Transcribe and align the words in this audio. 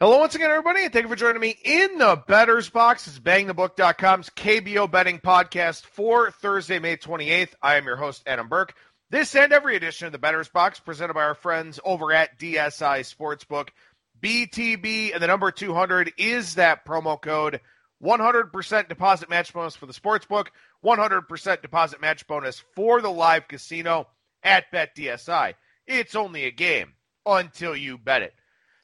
Hello 0.00 0.20
once 0.20 0.36
again, 0.36 0.52
everybody, 0.52 0.84
and 0.84 0.92
thank 0.92 1.02
you 1.02 1.08
for 1.08 1.16
joining 1.16 1.40
me 1.40 1.58
in 1.64 1.98
the 1.98 2.22
Betters 2.28 2.70
Box. 2.70 3.08
It's 3.08 3.18
BangTheBook.com's 3.18 4.30
KBO 4.30 4.88
betting 4.88 5.18
podcast 5.18 5.86
for 5.86 6.30
Thursday, 6.30 6.78
May 6.78 6.96
28th. 6.96 7.54
I 7.60 7.78
am 7.78 7.84
your 7.84 7.96
host, 7.96 8.22
Adam 8.24 8.48
Burke. 8.48 8.76
This 9.10 9.34
and 9.34 9.52
every 9.52 9.74
edition 9.74 10.06
of 10.06 10.12
the 10.12 10.18
Betters 10.20 10.48
Box 10.48 10.78
presented 10.78 11.14
by 11.14 11.24
our 11.24 11.34
friends 11.34 11.80
over 11.84 12.12
at 12.12 12.38
DSI 12.38 13.12
Sportsbook. 13.12 13.70
BTB 14.22 15.14
and 15.14 15.20
the 15.20 15.26
number 15.26 15.50
200 15.50 16.12
is 16.16 16.54
that 16.54 16.86
promo 16.86 17.20
code. 17.20 17.60
100% 18.00 18.88
deposit 18.88 19.28
match 19.28 19.52
bonus 19.52 19.74
for 19.74 19.86
the 19.86 19.92
sportsbook, 19.92 20.46
100% 20.84 21.60
deposit 21.60 22.00
match 22.00 22.24
bonus 22.28 22.62
for 22.76 23.02
the 23.02 23.10
live 23.10 23.48
casino 23.48 24.06
at 24.44 24.70
BetDSI. 24.72 25.54
It's 25.88 26.14
only 26.14 26.44
a 26.44 26.52
game 26.52 26.92
until 27.26 27.74
you 27.74 27.98
bet 27.98 28.22
it. 28.22 28.37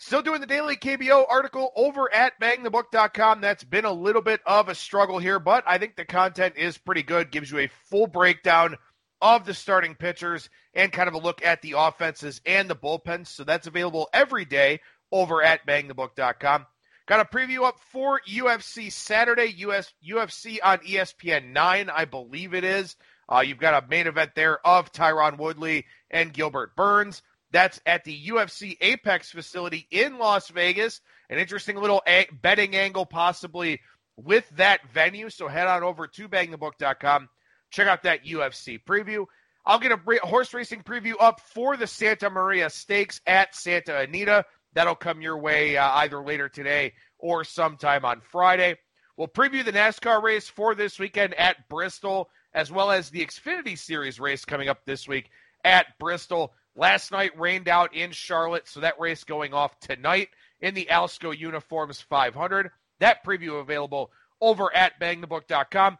Still 0.06 0.20
doing 0.20 0.42
the 0.42 0.46
daily 0.46 0.76
KBO 0.76 1.24
article 1.30 1.72
over 1.74 2.12
at 2.12 2.38
bangthebook.com. 2.38 3.40
That's 3.40 3.64
been 3.64 3.86
a 3.86 3.90
little 3.90 4.20
bit 4.20 4.42
of 4.44 4.68
a 4.68 4.74
struggle 4.74 5.18
here, 5.18 5.38
but 5.38 5.64
I 5.66 5.78
think 5.78 5.96
the 5.96 6.04
content 6.04 6.58
is 6.58 6.76
pretty 6.76 7.02
good. 7.02 7.30
Gives 7.30 7.50
you 7.50 7.60
a 7.60 7.70
full 7.88 8.06
breakdown 8.06 8.76
of 9.22 9.46
the 9.46 9.54
starting 9.54 9.94
pitchers 9.94 10.50
and 10.74 10.92
kind 10.92 11.08
of 11.08 11.14
a 11.14 11.18
look 11.18 11.42
at 11.42 11.62
the 11.62 11.76
offenses 11.78 12.42
and 12.44 12.68
the 12.68 12.76
bullpens. 12.76 13.28
So 13.28 13.44
that's 13.44 13.66
available 13.66 14.10
every 14.12 14.44
day 14.44 14.80
over 15.10 15.42
at 15.42 15.66
bangthebook.com. 15.66 16.66
Got 17.06 17.20
a 17.20 17.24
preview 17.24 17.64
up 17.64 17.80
for 17.90 18.20
UFC 18.28 18.92
Saturday, 18.92 19.54
US, 19.56 19.90
UFC 20.06 20.58
on 20.62 20.80
ESPN 20.80 21.54
9, 21.54 21.88
I 21.88 22.04
believe 22.04 22.52
it 22.52 22.64
is. 22.64 22.94
Uh, 23.26 23.40
you've 23.40 23.56
got 23.56 23.82
a 23.82 23.88
main 23.88 24.06
event 24.06 24.32
there 24.34 24.58
of 24.66 24.92
Tyron 24.92 25.38
Woodley 25.38 25.86
and 26.10 26.30
Gilbert 26.30 26.76
Burns. 26.76 27.22
That's 27.54 27.80
at 27.86 28.02
the 28.02 28.26
UFC 28.26 28.76
Apex 28.80 29.30
facility 29.30 29.86
in 29.92 30.18
Las 30.18 30.48
Vegas. 30.48 31.00
An 31.30 31.38
interesting 31.38 31.76
little 31.76 32.02
a- 32.04 32.26
betting 32.42 32.74
angle, 32.74 33.06
possibly 33.06 33.80
with 34.16 34.50
that 34.56 34.80
venue. 34.92 35.30
So 35.30 35.46
head 35.46 35.68
on 35.68 35.84
over 35.84 36.08
to 36.08 36.28
bangthebook.com. 36.28 37.28
Check 37.70 37.86
out 37.86 38.02
that 38.02 38.24
UFC 38.24 38.82
preview. 38.82 39.26
I'll 39.64 39.78
get 39.78 39.92
a 39.92 40.26
horse 40.26 40.52
racing 40.52 40.82
preview 40.82 41.12
up 41.20 41.38
for 41.38 41.76
the 41.76 41.86
Santa 41.86 42.28
Maria 42.28 42.68
Stakes 42.68 43.20
at 43.24 43.54
Santa 43.54 44.00
Anita. 44.00 44.44
That'll 44.72 44.96
come 44.96 45.22
your 45.22 45.38
way 45.38 45.76
uh, 45.76 45.88
either 45.98 46.24
later 46.24 46.48
today 46.48 46.92
or 47.20 47.44
sometime 47.44 48.04
on 48.04 48.20
Friday. 48.20 48.76
We'll 49.16 49.28
preview 49.28 49.64
the 49.64 49.72
NASCAR 49.72 50.20
race 50.20 50.48
for 50.48 50.74
this 50.74 50.98
weekend 50.98 51.34
at 51.34 51.68
Bristol, 51.68 52.30
as 52.52 52.72
well 52.72 52.90
as 52.90 53.10
the 53.10 53.24
Xfinity 53.24 53.78
Series 53.78 54.18
race 54.18 54.44
coming 54.44 54.68
up 54.68 54.84
this 54.84 55.06
week 55.06 55.30
at 55.62 55.86
Bristol. 56.00 56.52
Last 56.76 57.12
night 57.12 57.38
rained 57.38 57.68
out 57.68 57.94
in 57.94 58.10
Charlotte, 58.10 58.66
so 58.66 58.80
that 58.80 58.98
race 58.98 59.24
going 59.24 59.54
off 59.54 59.78
tonight 59.80 60.28
in 60.60 60.74
the 60.74 60.88
Alsco 60.90 61.36
Uniforms 61.36 62.00
500. 62.00 62.70
That 63.00 63.24
preview 63.24 63.60
available 63.60 64.10
over 64.40 64.74
at 64.74 65.00
bangthebook.com. 65.00 65.98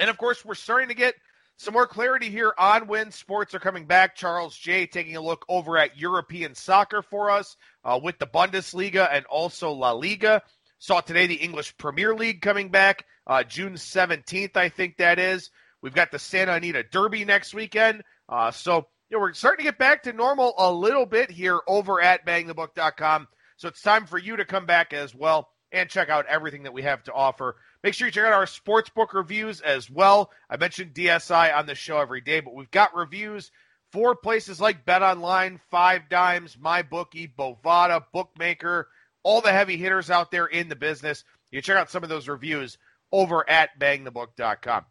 And 0.00 0.10
of 0.10 0.18
course, 0.18 0.44
we're 0.44 0.54
starting 0.54 0.88
to 0.88 0.94
get 0.94 1.14
some 1.56 1.74
more 1.74 1.86
clarity 1.86 2.30
here 2.30 2.52
on 2.58 2.88
when 2.88 3.12
sports 3.12 3.54
are 3.54 3.60
coming 3.60 3.86
back. 3.86 4.16
Charles 4.16 4.56
Jay 4.56 4.86
taking 4.86 5.16
a 5.16 5.20
look 5.20 5.44
over 5.48 5.78
at 5.78 5.96
European 5.98 6.54
soccer 6.54 7.02
for 7.02 7.30
us 7.30 7.56
uh, 7.84 8.00
with 8.02 8.18
the 8.18 8.26
Bundesliga 8.26 9.08
and 9.12 9.24
also 9.26 9.70
La 9.70 9.92
Liga. 9.92 10.42
Saw 10.78 11.00
today 11.00 11.28
the 11.28 11.34
English 11.34 11.76
Premier 11.76 12.14
League 12.14 12.42
coming 12.42 12.70
back 12.70 13.04
uh, 13.26 13.44
June 13.44 13.74
17th, 13.74 14.56
I 14.56 14.68
think 14.68 14.96
that 14.96 15.18
is. 15.18 15.50
We've 15.80 15.94
got 15.94 16.10
the 16.10 16.18
Santa 16.18 16.54
Anita 16.54 16.82
Derby 16.82 17.24
next 17.24 17.54
weekend. 17.54 18.02
Uh, 18.28 18.50
so 18.50 18.88
you 19.12 19.18
know, 19.18 19.20
we're 19.24 19.34
starting 19.34 19.66
to 19.66 19.70
get 19.70 19.78
back 19.78 20.04
to 20.04 20.12
normal 20.14 20.54
a 20.56 20.72
little 20.72 21.04
bit 21.04 21.30
here 21.30 21.60
over 21.66 22.00
at 22.00 22.24
bangthebook.com. 22.24 23.28
So 23.58 23.68
it's 23.68 23.82
time 23.82 24.06
for 24.06 24.16
you 24.16 24.36
to 24.36 24.46
come 24.46 24.64
back 24.64 24.94
as 24.94 25.14
well 25.14 25.50
and 25.70 25.90
check 25.90 26.08
out 26.08 26.24
everything 26.28 26.62
that 26.62 26.72
we 26.72 26.80
have 26.80 27.02
to 27.02 27.12
offer. 27.12 27.56
Make 27.84 27.92
sure 27.92 28.08
you 28.08 28.12
check 28.12 28.24
out 28.24 28.32
our 28.32 28.46
sportsbook 28.46 29.12
reviews 29.12 29.60
as 29.60 29.90
well. 29.90 30.30
I 30.48 30.56
mentioned 30.56 30.94
DSI 30.94 31.54
on 31.54 31.66
the 31.66 31.74
show 31.74 31.98
every 31.98 32.22
day, 32.22 32.40
but 32.40 32.54
we've 32.54 32.70
got 32.70 32.96
reviews 32.96 33.50
for 33.90 34.16
places 34.16 34.62
like 34.62 34.86
Bet 34.86 35.02
Online, 35.02 35.60
Five 35.70 36.08
Dimes, 36.08 36.56
MyBookie, 36.56 37.34
Bovada, 37.38 38.02
Bookmaker, 38.14 38.88
all 39.22 39.42
the 39.42 39.52
heavy 39.52 39.76
hitters 39.76 40.10
out 40.10 40.30
there 40.30 40.46
in 40.46 40.70
the 40.70 40.76
business. 40.76 41.22
You 41.50 41.60
check 41.60 41.76
out 41.76 41.90
some 41.90 42.02
of 42.02 42.08
those 42.08 42.28
reviews 42.28 42.78
over 43.12 43.48
at 43.48 43.78
bangthebook.com. 43.78 44.86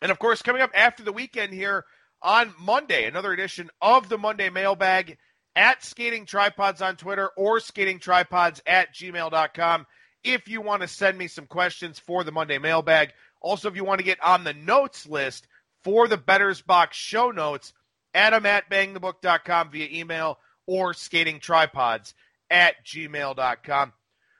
And 0.00 0.10
of 0.10 0.18
course, 0.18 0.40
coming 0.40 0.62
up 0.62 0.70
after 0.74 1.02
the 1.02 1.12
weekend 1.12 1.52
here, 1.52 1.84
on 2.24 2.54
Monday, 2.58 3.04
another 3.04 3.32
edition 3.32 3.70
of 3.82 4.08
the 4.08 4.18
Monday 4.18 4.48
Mailbag 4.48 5.18
at 5.54 5.84
Skating 5.84 6.24
Tripods 6.24 6.82
on 6.82 6.96
Twitter 6.96 7.30
or 7.36 7.60
Skating 7.60 8.00
Tripods 8.00 8.62
at 8.66 8.92
gmail.com 8.94 9.86
if 10.24 10.48
you 10.48 10.62
want 10.62 10.80
to 10.82 10.88
send 10.88 11.18
me 11.18 11.28
some 11.28 11.46
questions 11.46 11.98
for 11.98 12.24
the 12.24 12.32
Monday 12.32 12.58
Mailbag. 12.58 13.12
Also, 13.42 13.68
if 13.68 13.76
you 13.76 13.84
want 13.84 13.98
to 13.98 14.04
get 14.04 14.22
on 14.24 14.42
the 14.42 14.54
notes 14.54 15.06
list 15.06 15.46
for 15.84 16.08
the 16.08 16.16
Betters 16.16 16.62
Box 16.62 16.96
show 16.96 17.30
notes, 17.30 17.74
Adam 18.14 18.46
at 18.46 18.70
bangthebook.com 18.70 19.70
via 19.70 19.88
email 19.92 20.38
or 20.66 20.94
skating 20.94 21.40
tripods 21.40 22.14
at 22.50 22.74
gmail.com. 22.86 23.92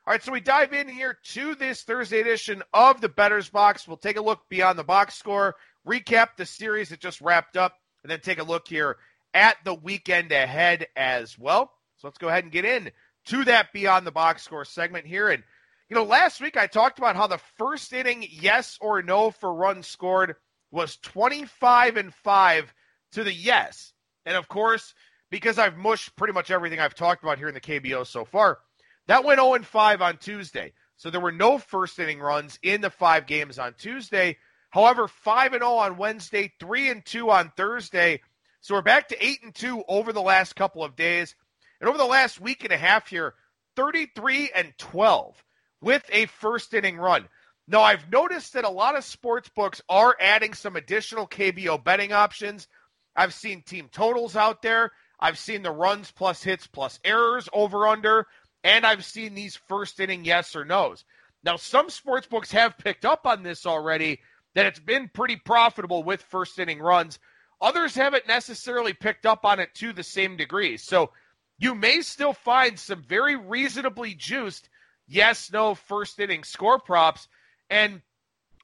All 0.07 0.13
right, 0.13 0.23
so 0.23 0.33
we 0.33 0.41
dive 0.41 0.73
in 0.73 0.89
here 0.89 1.19
to 1.33 1.55
this 1.55 1.83
Thursday 1.83 2.21
edition 2.21 2.63
of 2.73 3.01
the 3.01 3.09
Betters 3.09 3.51
Box. 3.51 3.87
We'll 3.87 3.97
take 3.99 4.17
a 4.17 4.23
look 4.23 4.41
beyond 4.49 4.79
the 4.79 4.85
box 4.85 5.15
score 5.15 5.57
recap 5.87 6.37
the 6.37 6.47
series 6.47 6.89
that 6.91 7.01
just 7.01 7.21
wrapped 7.21 7.57
up, 7.57 7.75
and 8.03 8.11
then 8.11 8.21
take 8.21 8.39
a 8.39 8.45
look 8.45 8.69
here 8.69 8.97
at 9.33 9.57
the 9.65 9.75
weekend 9.75 10.33
ahead 10.33 10.87
as 10.97 11.39
well. 11.39 11.73
So 11.97 12.09
let's 12.09 12.19
go 12.19 12.29
ahead 12.29 12.45
and 12.45 12.53
get 12.53 12.65
in 12.65 12.91
to 13.27 13.45
that 13.45 13.73
beyond 13.73 14.07
the 14.07 14.13
box 14.13 14.43
score 14.43 14.65
segment 14.65 15.07
here. 15.07 15.29
And 15.29 15.43
you 15.89 15.97
know, 15.97 16.05
last 16.05 16.41
week 16.41 16.57
I 16.57 16.67
talked 16.67 16.99
about 16.99 17.17
how 17.17 17.27
the 17.27 17.41
first 17.59 17.93
inning 17.93 18.27
yes 18.31 18.79
or 18.81 19.03
no 19.03 19.31
for 19.31 19.53
runs 19.53 19.87
scored 19.87 20.37
was 20.71 20.97
25 20.99 21.97
and 21.97 22.15
5 22.15 22.75
to 23.13 23.25
the 23.25 23.33
yes. 23.33 23.93
And 24.27 24.37
of 24.37 24.49
course, 24.49 24.95
because 25.31 25.59
I've 25.59 25.77
mushed 25.77 26.17
pretty 26.17 26.33
much 26.33 26.51
everything 26.51 26.81
I've 26.81 26.95
talked 26.95 27.23
about 27.23 27.39
here 27.39 27.49
in 27.49 27.55
the 27.55 27.61
KBO 27.61 28.07
so 28.07 28.25
far, 28.25 28.59
that 29.07 29.25
went 29.25 29.41
0 29.41 29.55
and 29.55 29.67
5 29.67 30.03
on 30.03 30.17
Tuesday. 30.19 30.73
So 30.97 31.11
there 31.11 31.21
were 31.21 31.33
no 31.33 31.59
first 31.59 31.99
inning 31.99 32.21
runs 32.21 32.59
in 32.63 32.81
the 32.81 32.91
five 32.91 33.27
games 33.27 33.59
on 33.59 33.75
Tuesday. 33.75 34.39
However, 34.75 35.07
5 35.07 35.53
and 35.53 35.63
0 35.63 35.75
on 35.75 35.97
Wednesday, 35.99 36.53
3 36.59 36.91
and 36.91 37.07
2 37.07 37.31
on 37.31 37.53
Thursday. 37.57 38.21
So 38.61 38.75
we're 38.75 38.83
back 38.83 39.07
to 39.07 39.25
8 39.25 39.45
and 39.45 39.55
2 39.55 39.85
over 39.87 40.13
the 40.13 40.21
last 40.21 40.57
couple 40.57 40.83
of 40.83 40.97
days. 40.97 41.37
And 41.81 41.89
over 41.89 41.97
the 41.97 42.05
last 42.05 42.41
week 42.41 42.65
and 42.65 42.73
a 42.73 42.77
half 42.77 43.07
here, 43.07 43.35
33 43.77 44.51
and 44.53 44.73
12 44.77 45.45
with 45.81 46.03
a 46.11 46.27
first 46.27 46.75
inning 46.75 46.97
run. 46.97 47.29
Now, 47.69 47.83
I've 47.83 48.11
noticed 48.11 48.55
that 48.55 48.65
a 48.65 48.69
lot 48.69 48.97
of 48.97 49.05
sports 49.05 49.49
books 49.49 49.81
are 49.89 50.17
adding 50.21 50.55
some 50.55 50.75
additional 50.75 51.29
KBO 51.29 51.85
betting 51.85 52.13
options. 52.13 52.67
I've 53.15 53.33
seen 53.33 53.63
team 53.63 53.89
totals 53.93 54.35
out 54.35 54.61
there. 54.61 54.91
I've 55.21 55.39
seen 55.39 55.63
the 55.63 55.71
runs 55.71 56.11
plus 56.11 56.43
hits 56.43 56.67
plus 56.67 56.99
errors 57.05 57.49
over 57.53 57.87
under, 57.87 58.27
and 58.65 58.85
I've 58.85 59.05
seen 59.05 59.35
these 59.35 59.55
first 59.55 60.01
inning 60.01 60.25
yes 60.25 60.57
or 60.57 60.65
no's. 60.65 61.05
Now, 61.45 61.55
some 61.55 61.91
sports 61.91 62.27
books 62.27 62.51
have 62.51 62.77
picked 62.77 63.05
up 63.05 63.25
on 63.25 63.45
this 63.45 63.67
already 63.67 64.19
that 64.55 64.67
it's 64.67 64.81
been 64.81 65.09
pretty 65.13 65.37
profitable 65.37 66.03
with 66.03 66.23
first 66.23 66.59
inning 66.59 66.81
runs. 66.81 67.19
Others 67.61 67.95
haven't 67.95 68.29
necessarily 68.29 68.93
picked 68.93 69.27
up 69.27 69.45
on 69.45 69.61
it 69.61 69.75
to 69.75 69.93
the 69.93 70.03
same 70.03 70.37
degree. 70.37 70.77
So 70.77 71.11
you 71.59 71.75
may 71.75 72.01
still 72.03 72.33
find 72.33 72.79
some 72.79 73.03
very 73.03 73.37
reasonably 73.37 74.15
juiced 74.15 74.69
yes, 75.07 75.53
no 75.53 75.75
first 75.75 76.19
inning 76.19 76.45
score 76.45 76.79
props. 76.79 77.29
And 77.71 78.01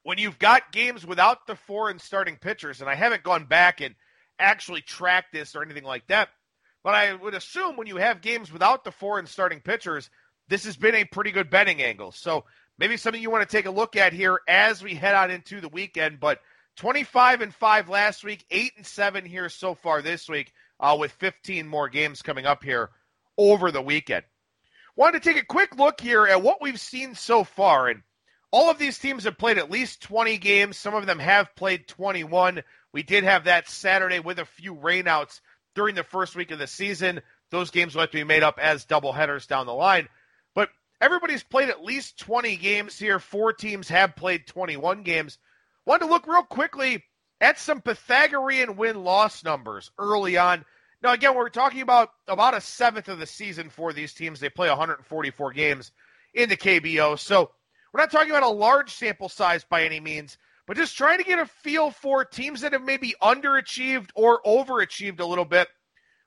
when 0.03 0.19
you've 0.19 0.39
got 0.39 0.73
games 0.73 1.05
without 1.05 1.47
the 1.47 1.57
foreign 1.57 1.99
starting 1.99 2.37
pitchers, 2.37 2.81
and 2.81 2.89
I 2.89 2.95
haven't 2.95 3.23
gone 3.23 3.45
back 3.45 3.81
and 3.81 3.95
actually 4.39 4.81
tracked 4.81 5.33
this 5.33 5.55
or 5.55 5.63
anything 5.63 5.85
like 5.85 6.07
that, 6.09 6.31
but 6.83 6.95
I 6.95 7.13
would 7.13 7.35
assume 7.35 7.77
when 7.77 7.87
you 7.87 7.97
have 7.97 8.23
games 8.23 8.53
without 8.53 8.85
the 8.85 8.93
foreign 8.93 9.27
starting 9.27 9.61
pitchers, 9.61 10.09
this 10.49 10.65
has 10.65 10.77
been 10.77 10.95
a 10.95 11.05
pretty 11.05 11.31
good 11.31 11.51
betting 11.51 11.83
angle. 11.83 12.13
So 12.13 12.45
maybe 12.81 12.97
something 12.97 13.23
you 13.23 13.31
want 13.31 13.49
to 13.49 13.57
take 13.57 13.67
a 13.67 13.71
look 13.71 13.95
at 13.95 14.15
here 14.15 14.41
as 14.49 14.83
we 14.83 14.95
head 14.95 15.15
on 15.15 15.31
into 15.31 15.61
the 15.61 15.69
weekend. 15.69 16.19
But 16.19 16.41
25 16.77 17.43
and 17.43 17.55
5 17.55 17.89
last 17.91 18.25
week, 18.25 18.45
8 18.51 18.73
and 18.79 18.87
7 18.87 19.25
here 19.27 19.51
so 19.51 19.75
far 19.75 20.01
this 20.01 20.29
week, 20.29 20.53
uh, 20.81 20.97
with 20.99 21.13
15 21.13 21.69
more 21.69 21.91
games 21.91 22.23
coming 22.23 22.47
up 22.47 22.65
here 22.65 22.91
over 23.37 23.71
the 23.71 23.83
weekend. 23.83 24.25
Wanted 24.97 25.23
to 25.23 25.33
take 25.33 25.41
a 25.41 25.47
quick 25.47 25.77
look 25.77 26.01
here 26.01 26.27
at 26.27 26.43
what 26.43 26.63
we've 26.63 26.81
seen 26.81 27.15
so 27.15 27.45
far. 27.45 27.89
And 27.89 28.03
all 28.51 28.71
of 28.71 28.79
these 28.79 28.99
teams 28.99 29.25
have 29.25 29.39
played 29.39 29.59
at 29.59 29.71
least 29.71 30.03
20 30.03 30.39
games. 30.39 30.79
Some 30.79 30.95
of 30.95 31.07
them 31.07 31.19
have 31.19 31.55
played 31.55 31.87
21. 31.87 32.63
We 32.93 33.03
did 33.03 33.25
have 33.25 33.45
that 33.45 33.69
Saturday 33.69 34.21
with 34.21 34.39
a 34.39 34.45
few 34.45 34.75
rainouts 34.75 35.41
during 35.75 35.95
the 35.95 36.03
first 36.03 36.35
week 36.35 36.51
of 36.51 36.59
the 36.59 36.67
season. 36.67 37.21
Those 37.51 37.71
games 37.71 37.95
will 37.95 38.01
have 38.01 38.11
to 38.11 38.19
be 38.19 38.25
made 38.25 38.43
up 38.43 38.59
as 38.59 38.87
doubleheaders 38.87 39.47
down 39.47 39.67
the 39.67 39.73
line. 39.75 40.09
Everybody's 41.01 41.43
played 41.43 41.71
at 41.71 41.83
least 41.83 42.19
20 42.19 42.57
games 42.57 42.99
here. 42.99 43.19
Four 43.19 43.53
teams 43.53 43.89
have 43.89 44.17
played 44.17 44.47
21 44.47 45.03
games. 45.03 45.39
Wanted 45.87 46.05
to 46.05 46.11
look 46.11 46.27
real 46.27 46.43
quickly 46.43 47.05
at 47.41 47.59
some 47.59 47.81
Pythagorean 47.81 48.77
win 48.77 49.03
loss 49.03 49.43
numbers 49.43 49.91
early 49.99 50.37
on. 50.37 50.65
Now, 51.03 51.13
again, 51.13 51.35
we're 51.35 51.49
talking 51.49 51.81
about 51.81 52.11
about 52.29 52.55
a 52.55 52.61
seventh 52.61 53.09
of 53.09 53.19
the 53.19 53.27
season 53.27 53.71
for 53.71 53.93
these 53.93 54.13
teams. 54.13 54.41
They 54.41 54.51
play 54.51 54.69
144 54.69 55.53
games 55.53 55.93
in 56.35 56.51
the 56.51 56.57
KBO. 56.57 57.19
So 57.19 57.51
we're 57.93 58.01
not 58.01 58.11
talking 58.11 58.31
about 58.31 58.43
a 58.43 58.49
large 58.49 58.93
sample 58.93 59.31
size 59.31 59.65
by 59.65 59.85
any 59.85 60.01
means, 60.01 60.37
but 60.67 60.77
just 60.77 60.99
trying 60.99 61.19
to 61.19 61.25
get 61.25 61.39
a 61.39 61.47
feel 61.47 61.91
for 61.91 62.27
teams 62.27 62.61
that 62.61 62.75
have 62.75 62.85
maybe 62.85 63.15
underachieved 63.23 64.11
or 64.15 64.43
overachieved 64.43 65.21
a 65.21 65.25
little 65.25 65.47
bit 65.47 65.69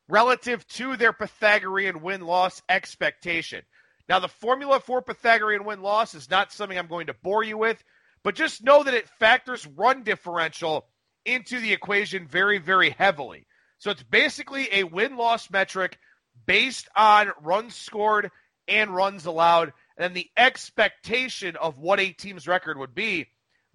relative 0.09 0.67
to 0.67 0.97
their 0.97 1.13
Pythagorean 1.13 2.01
win 2.01 2.21
loss 2.21 2.61
expectation. 2.67 3.61
Now, 4.09 4.19
the 4.19 4.27
formula 4.27 4.79
for 4.79 5.01
Pythagorean 5.01 5.63
win 5.63 5.81
loss 5.81 6.13
is 6.13 6.29
not 6.29 6.51
something 6.51 6.77
I'm 6.77 6.87
going 6.87 7.07
to 7.07 7.13
bore 7.13 7.43
you 7.43 7.57
with, 7.57 7.83
but 8.23 8.35
just 8.35 8.63
know 8.63 8.83
that 8.83 8.93
it 8.93 9.07
factors 9.19 9.67
run 9.67 10.03
differential 10.03 10.87
into 11.25 11.59
the 11.59 11.73
equation 11.73 12.27
very, 12.27 12.57
very 12.57 12.89
heavily. 12.89 13.47
So 13.77 13.91
it's 13.91 14.03
basically 14.03 14.67
a 14.71 14.83
win 14.83 15.15
loss 15.15 15.49
metric 15.49 15.97
based 16.45 16.87
on 16.95 17.31
runs 17.41 17.75
scored 17.75 18.31
and 18.67 18.95
runs 18.95 19.25
allowed, 19.25 19.73
and 19.97 20.03
then 20.03 20.13
the 20.13 20.29
expectation 20.37 21.55
of 21.57 21.77
what 21.77 21.99
a 21.99 22.11
team's 22.11 22.47
record 22.47 22.77
would 22.77 22.95
be 22.95 23.27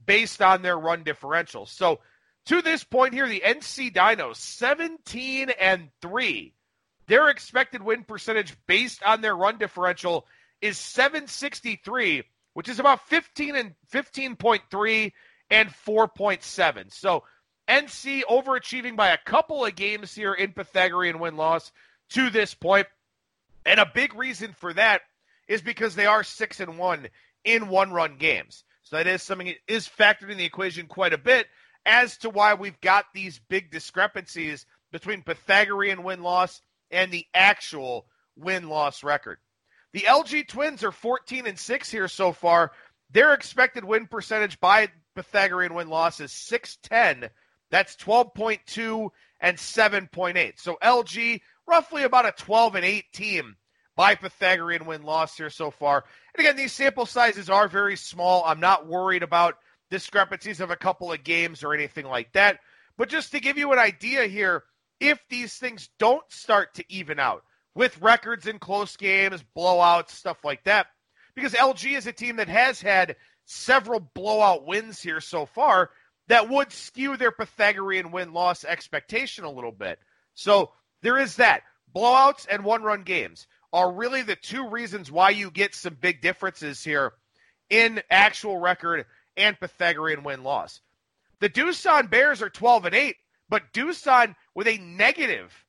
based 0.04 0.40
on 0.40 0.62
their 0.62 0.78
run 0.78 1.04
differential. 1.04 1.66
So 1.66 2.00
to 2.46 2.62
this 2.62 2.84
point 2.84 3.12
here, 3.12 3.28
the 3.28 3.42
NC 3.44 3.92
Dinos 3.92 4.36
17 4.36 5.50
and 5.50 5.88
3 6.00 6.54
their 7.08 7.28
expected 7.30 7.82
win 7.82 8.04
percentage 8.04 8.54
based 8.66 9.02
on 9.02 9.20
their 9.20 9.34
run 9.34 9.58
differential 9.58 10.26
is 10.60 10.78
763, 10.78 12.22
which 12.52 12.68
is 12.68 12.78
about 12.78 13.06
15 13.08 13.56
and 13.56 13.74
15.3 13.92 15.12
and 15.50 15.68
4.7. 15.70 16.92
So 16.92 17.24
NC 17.68 18.22
overachieving 18.24 18.96
by 18.96 19.08
a 19.08 19.18
couple 19.24 19.64
of 19.64 19.74
games 19.74 20.14
here 20.14 20.34
in 20.34 20.52
Pythagorean 20.52 21.18
win 21.18 21.36
loss 21.36 21.72
to 22.10 22.30
this 22.30 22.54
point. 22.54 22.86
And 23.64 23.80
a 23.80 23.90
big 23.92 24.14
reason 24.14 24.54
for 24.58 24.72
that 24.74 25.02
is 25.48 25.62
because 25.62 25.94
they 25.94 26.06
are 26.06 26.22
6 26.22 26.60
and 26.60 26.78
1 26.78 27.08
in 27.44 27.68
one 27.68 27.90
run 27.90 28.16
games. 28.18 28.64
So 28.82 28.96
that 28.96 29.06
is 29.06 29.22
something 29.22 29.48
that 29.48 29.56
is 29.66 29.88
factored 29.88 30.30
in 30.30 30.38
the 30.38 30.44
equation 30.44 30.86
quite 30.86 31.12
a 31.12 31.18
bit 31.18 31.46
as 31.86 32.18
to 32.18 32.30
why 32.30 32.54
we've 32.54 32.80
got 32.80 33.06
these 33.14 33.40
big 33.48 33.70
discrepancies 33.70 34.66
between 34.92 35.22
Pythagorean 35.22 36.02
win 36.02 36.22
loss 36.22 36.60
and 36.90 37.10
the 37.12 37.26
actual 37.34 38.06
win 38.36 38.68
loss 38.68 39.02
record. 39.02 39.38
The 39.92 40.00
LG 40.00 40.48
Twins 40.48 40.84
are 40.84 40.92
14 40.92 41.46
and 41.46 41.58
6 41.58 41.90
here 41.90 42.08
so 42.08 42.32
far. 42.32 42.72
Their 43.10 43.32
expected 43.32 43.84
win 43.84 44.06
percentage 44.06 44.60
by 44.60 44.88
Pythagorean 45.14 45.74
win 45.74 45.88
loss 45.88 46.20
is 46.20 46.32
610. 46.32 47.30
That's 47.70 47.96
12.2 47.96 49.10
and 49.40 49.56
7.8. 49.56 50.52
So 50.58 50.78
LG, 50.82 51.40
roughly 51.66 52.04
about 52.04 52.26
a 52.26 52.32
12 52.32 52.74
and 52.76 52.84
8 52.84 53.04
team 53.12 53.56
by 53.96 54.14
Pythagorean 54.14 54.86
win 54.86 55.02
loss 55.02 55.36
here 55.36 55.50
so 55.50 55.70
far. 55.70 56.04
And 56.34 56.40
again, 56.40 56.56
these 56.56 56.72
sample 56.72 57.06
sizes 57.06 57.50
are 57.50 57.68
very 57.68 57.96
small. 57.96 58.44
I'm 58.44 58.60
not 58.60 58.86
worried 58.86 59.22
about 59.22 59.56
discrepancies 59.90 60.60
of 60.60 60.70
a 60.70 60.76
couple 60.76 61.12
of 61.12 61.24
games 61.24 61.64
or 61.64 61.74
anything 61.74 62.06
like 62.06 62.32
that. 62.32 62.60
But 62.96 63.08
just 63.08 63.32
to 63.32 63.40
give 63.40 63.58
you 63.58 63.72
an 63.72 63.78
idea 63.78 64.24
here, 64.24 64.64
if 65.00 65.18
these 65.28 65.54
things 65.56 65.88
don't 65.98 66.24
start 66.30 66.74
to 66.74 66.84
even 66.88 67.18
out 67.18 67.44
with 67.74 68.00
records 68.00 68.46
in 68.46 68.58
close 68.58 68.96
games, 68.96 69.44
blowouts, 69.56 70.10
stuff 70.10 70.44
like 70.44 70.64
that. 70.64 70.88
Because 71.34 71.52
LG 71.52 71.96
is 71.96 72.06
a 72.06 72.12
team 72.12 72.36
that 72.36 72.48
has 72.48 72.80
had 72.80 73.16
several 73.44 74.00
blowout 74.00 74.66
wins 74.66 75.00
here 75.00 75.20
so 75.20 75.46
far 75.46 75.90
that 76.26 76.48
would 76.48 76.72
skew 76.72 77.16
their 77.16 77.32
Pythagorean 77.32 78.10
win 78.10 78.32
loss 78.32 78.64
expectation 78.64 79.44
a 79.44 79.50
little 79.50 79.72
bit. 79.72 79.98
So 80.34 80.72
there 81.02 81.18
is 81.18 81.36
that. 81.36 81.62
Blowouts 81.94 82.46
and 82.50 82.64
one 82.64 82.82
run 82.82 83.02
games 83.02 83.46
are 83.72 83.92
really 83.92 84.22
the 84.22 84.36
two 84.36 84.68
reasons 84.68 85.10
why 85.10 85.30
you 85.30 85.50
get 85.50 85.74
some 85.74 85.96
big 86.00 86.20
differences 86.20 86.82
here 86.82 87.12
in 87.70 88.02
actual 88.10 88.58
record 88.58 89.06
and 89.36 89.58
Pythagorean 89.58 90.22
win 90.22 90.42
loss. 90.42 90.80
The 91.40 91.48
Doosan 91.48 92.10
Bears 92.10 92.42
are 92.42 92.50
12 92.50 92.86
and 92.86 92.94
8, 92.94 93.16
but 93.48 93.72
Doosan 93.72 94.34
with 94.58 94.66
a 94.66 94.78
negative 94.78 95.64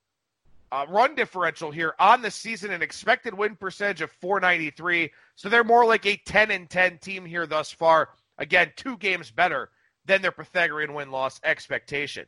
uh, 0.72 0.84
run 0.90 1.14
differential 1.14 1.70
here 1.70 1.94
on 2.00 2.24
the 2.24 2.32
season, 2.32 2.72
an 2.72 2.82
expected 2.82 3.36
win 3.36 3.56
percentage 3.56 4.02
of 4.02 4.10
493. 4.14 5.12
So 5.36 5.48
they're 5.48 5.64
more 5.64 5.86
like 5.86 6.08
a 6.08 6.18
10 6.26 6.50
and 6.50 6.68
10 6.68 6.98
team 6.98 7.24
here 7.24 7.46
thus 7.46 7.72
far. 7.72 8.10
Again, 8.40 8.72
two 8.76 8.98
games 8.98 9.30
better 9.30 9.70
than 10.06 10.24
their 10.24 10.32
Pythagorean 10.32 10.96
win 10.96 11.12
loss 11.12 11.40
expectation. 11.44 12.26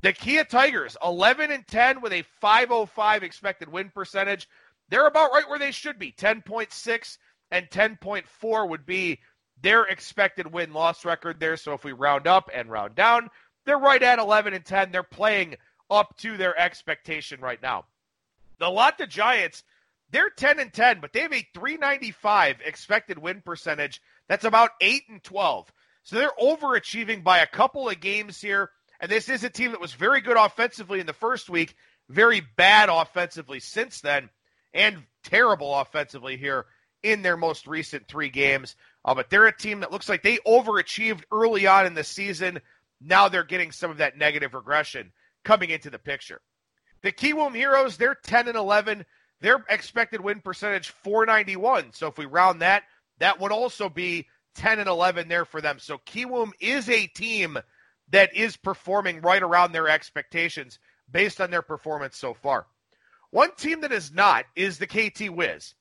The 0.00 0.12
Kia 0.12 0.42
Tigers, 0.42 0.96
11 1.04 1.52
and 1.52 1.64
10 1.68 2.00
with 2.00 2.12
a 2.12 2.24
505 2.40 3.22
expected 3.22 3.68
win 3.68 3.88
percentage. 3.94 4.48
They're 4.88 5.06
about 5.06 5.30
right 5.30 5.48
where 5.48 5.60
they 5.60 5.70
should 5.70 6.00
be. 6.00 6.10
10.6 6.10 7.18
and 7.52 7.70
10.4 7.70 8.68
would 8.68 8.84
be 8.84 9.20
their 9.60 9.84
expected 9.84 10.52
win 10.52 10.72
loss 10.72 11.04
record 11.04 11.38
there. 11.38 11.56
So 11.56 11.74
if 11.74 11.84
we 11.84 11.92
round 11.92 12.26
up 12.26 12.50
and 12.52 12.68
round 12.68 12.96
down, 12.96 13.30
they're 13.64 13.78
right 13.78 14.02
at 14.02 14.18
11 14.18 14.54
and 14.54 14.64
10. 14.64 14.90
They're 14.90 15.04
playing 15.04 15.54
up 15.92 16.16
to 16.18 16.36
their 16.36 16.58
expectation 16.58 17.40
right 17.40 17.60
now. 17.62 17.84
The 18.58 18.68
Lotte 18.68 19.08
Giants, 19.08 19.62
they're 20.10 20.30
10 20.30 20.58
and 20.58 20.72
10, 20.72 21.00
but 21.00 21.12
they 21.12 21.20
have 21.20 21.32
a 21.32 21.46
395 21.54 22.56
expected 22.64 23.18
win 23.18 23.42
percentage. 23.42 24.00
That's 24.28 24.44
about 24.44 24.70
8 24.80 25.02
and 25.10 25.22
12. 25.22 25.72
So 26.04 26.16
they're 26.16 26.30
overachieving 26.40 27.22
by 27.22 27.40
a 27.40 27.46
couple 27.46 27.88
of 27.88 28.00
games 28.00 28.40
here. 28.40 28.70
And 29.00 29.10
this 29.10 29.28
is 29.28 29.44
a 29.44 29.50
team 29.50 29.72
that 29.72 29.80
was 29.80 29.92
very 29.92 30.20
good 30.20 30.36
offensively 30.36 31.00
in 31.00 31.06
the 31.06 31.12
first 31.12 31.50
week, 31.50 31.74
very 32.08 32.40
bad 32.40 32.88
offensively 32.88 33.60
since 33.60 34.00
then, 34.00 34.30
and 34.72 35.02
terrible 35.24 35.74
offensively 35.74 36.36
here 36.36 36.66
in 37.02 37.22
their 37.22 37.36
most 37.36 37.66
recent 37.66 38.06
three 38.06 38.30
games. 38.30 38.76
Uh, 39.04 39.14
but 39.14 39.28
they're 39.28 39.46
a 39.46 39.56
team 39.56 39.80
that 39.80 39.90
looks 39.90 40.08
like 40.08 40.22
they 40.22 40.38
overachieved 40.38 41.24
early 41.32 41.66
on 41.66 41.84
in 41.84 41.94
the 41.94 42.04
season. 42.04 42.60
Now 43.00 43.28
they're 43.28 43.42
getting 43.42 43.72
some 43.72 43.90
of 43.90 43.98
that 43.98 44.16
negative 44.16 44.54
regression 44.54 45.12
coming 45.44 45.70
into 45.70 45.90
the 45.90 45.98
picture. 45.98 46.40
The 47.02 47.12
Kiwoom 47.12 47.54
Heroes, 47.54 47.96
they're 47.96 48.14
10 48.14 48.48
and 48.48 48.56
11. 48.56 49.04
Their 49.40 49.64
expected 49.68 50.20
win 50.20 50.40
percentage 50.40 50.90
491. 50.90 51.92
So 51.92 52.06
if 52.06 52.16
we 52.16 52.26
round 52.26 52.62
that, 52.62 52.84
that 53.18 53.40
would 53.40 53.52
also 53.52 53.88
be 53.88 54.28
10 54.54 54.78
and 54.78 54.88
11 54.88 55.28
there 55.28 55.44
for 55.44 55.60
them. 55.60 55.78
So 55.78 55.98
Kiwoom 55.98 56.52
is 56.60 56.88
a 56.88 57.06
team 57.08 57.58
that 58.10 58.34
is 58.36 58.56
performing 58.56 59.20
right 59.20 59.42
around 59.42 59.72
their 59.72 59.88
expectations 59.88 60.78
based 61.10 61.40
on 61.40 61.50
their 61.50 61.62
performance 61.62 62.16
so 62.16 62.34
far. 62.34 62.66
One 63.30 63.54
team 63.56 63.80
that 63.80 63.92
is 63.92 64.12
not 64.12 64.44
is 64.54 64.78
the 64.78 64.86
KT 64.86 65.30
Wiz. 65.30 65.74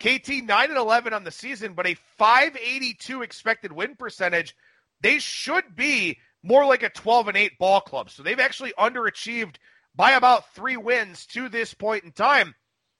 KT 0.00 0.44
9 0.44 0.68
and 0.68 0.78
11 0.78 1.12
on 1.12 1.24
the 1.24 1.30
season, 1.30 1.74
but 1.74 1.86
a 1.86 1.94
582 1.94 3.22
expected 3.22 3.72
win 3.72 3.96
percentage. 3.96 4.54
They 5.00 5.18
should 5.18 5.74
be 5.74 6.18
more 6.48 6.64
like 6.64 6.82
a 6.82 6.88
12 6.88 7.28
and 7.28 7.36
8 7.36 7.58
ball 7.58 7.80
club. 7.82 8.10
So 8.10 8.22
they've 8.22 8.40
actually 8.40 8.72
underachieved 8.78 9.56
by 9.94 10.12
about 10.12 10.54
three 10.54 10.78
wins 10.78 11.26
to 11.26 11.48
this 11.48 11.74
point 11.74 12.04
in 12.04 12.12
time. 12.12 12.54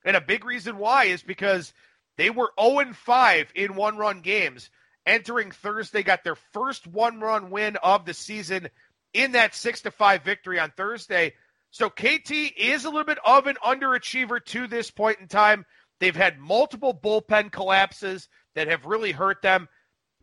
And 0.04 0.16
a 0.16 0.20
big 0.20 0.44
reason 0.44 0.76
why 0.76 1.04
is 1.04 1.22
because 1.22 1.72
they 2.18 2.28
were 2.28 2.52
0 2.60 2.80
and 2.80 2.96
5 2.96 3.52
in 3.54 3.74
one 3.74 3.96
run 3.96 4.20
games. 4.20 4.68
Entering 5.06 5.50
Thursday, 5.50 6.02
got 6.02 6.22
their 6.22 6.36
first 6.52 6.86
one 6.86 7.20
run 7.20 7.50
win 7.50 7.76
of 7.76 8.04
the 8.04 8.12
season 8.12 8.68
in 9.14 9.32
that 9.32 9.54
6 9.54 9.80
to 9.82 9.90
5 9.90 10.22
victory 10.22 10.58
on 10.58 10.70
Thursday. 10.76 11.32
So 11.70 11.88
KT 11.88 12.30
is 12.56 12.84
a 12.84 12.90
little 12.90 13.04
bit 13.04 13.18
of 13.24 13.46
an 13.46 13.56
underachiever 13.64 14.44
to 14.46 14.66
this 14.66 14.90
point 14.90 15.20
in 15.20 15.28
time. 15.28 15.64
They've 16.00 16.14
had 16.14 16.38
multiple 16.38 16.92
bullpen 16.92 17.50
collapses 17.50 18.28
that 18.54 18.68
have 18.68 18.84
really 18.84 19.12
hurt 19.12 19.40
them. 19.40 19.68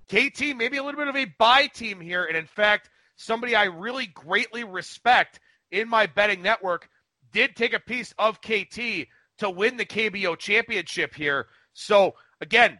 KT, 0.07 0.55
maybe 0.55 0.77
a 0.77 0.83
little 0.83 0.99
bit 0.99 1.07
of 1.07 1.15
a 1.15 1.25
buy 1.39 1.67
team 1.67 1.99
here. 1.99 2.25
And 2.25 2.37
in 2.37 2.45
fact, 2.45 2.89
somebody 3.15 3.55
I 3.55 3.65
really 3.65 4.07
greatly 4.07 4.63
respect 4.63 5.39
in 5.71 5.89
my 5.89 6.05
betting 6.05 6.41
network 6.41 6.89
did 7.31 7.55
take 7.55 7.73
a 7.73 7.79
piece 7.79 8.13
of 8.17 8.41
KT 8.41 9.07
to 9.39 9.49
win 9.49 9.77
the 9.77 9.85
KBO 9.85 10.37
championship 10.37 11.13
here. 11.13 11.47
So, 11.73 12.15
again, 12.39 12.79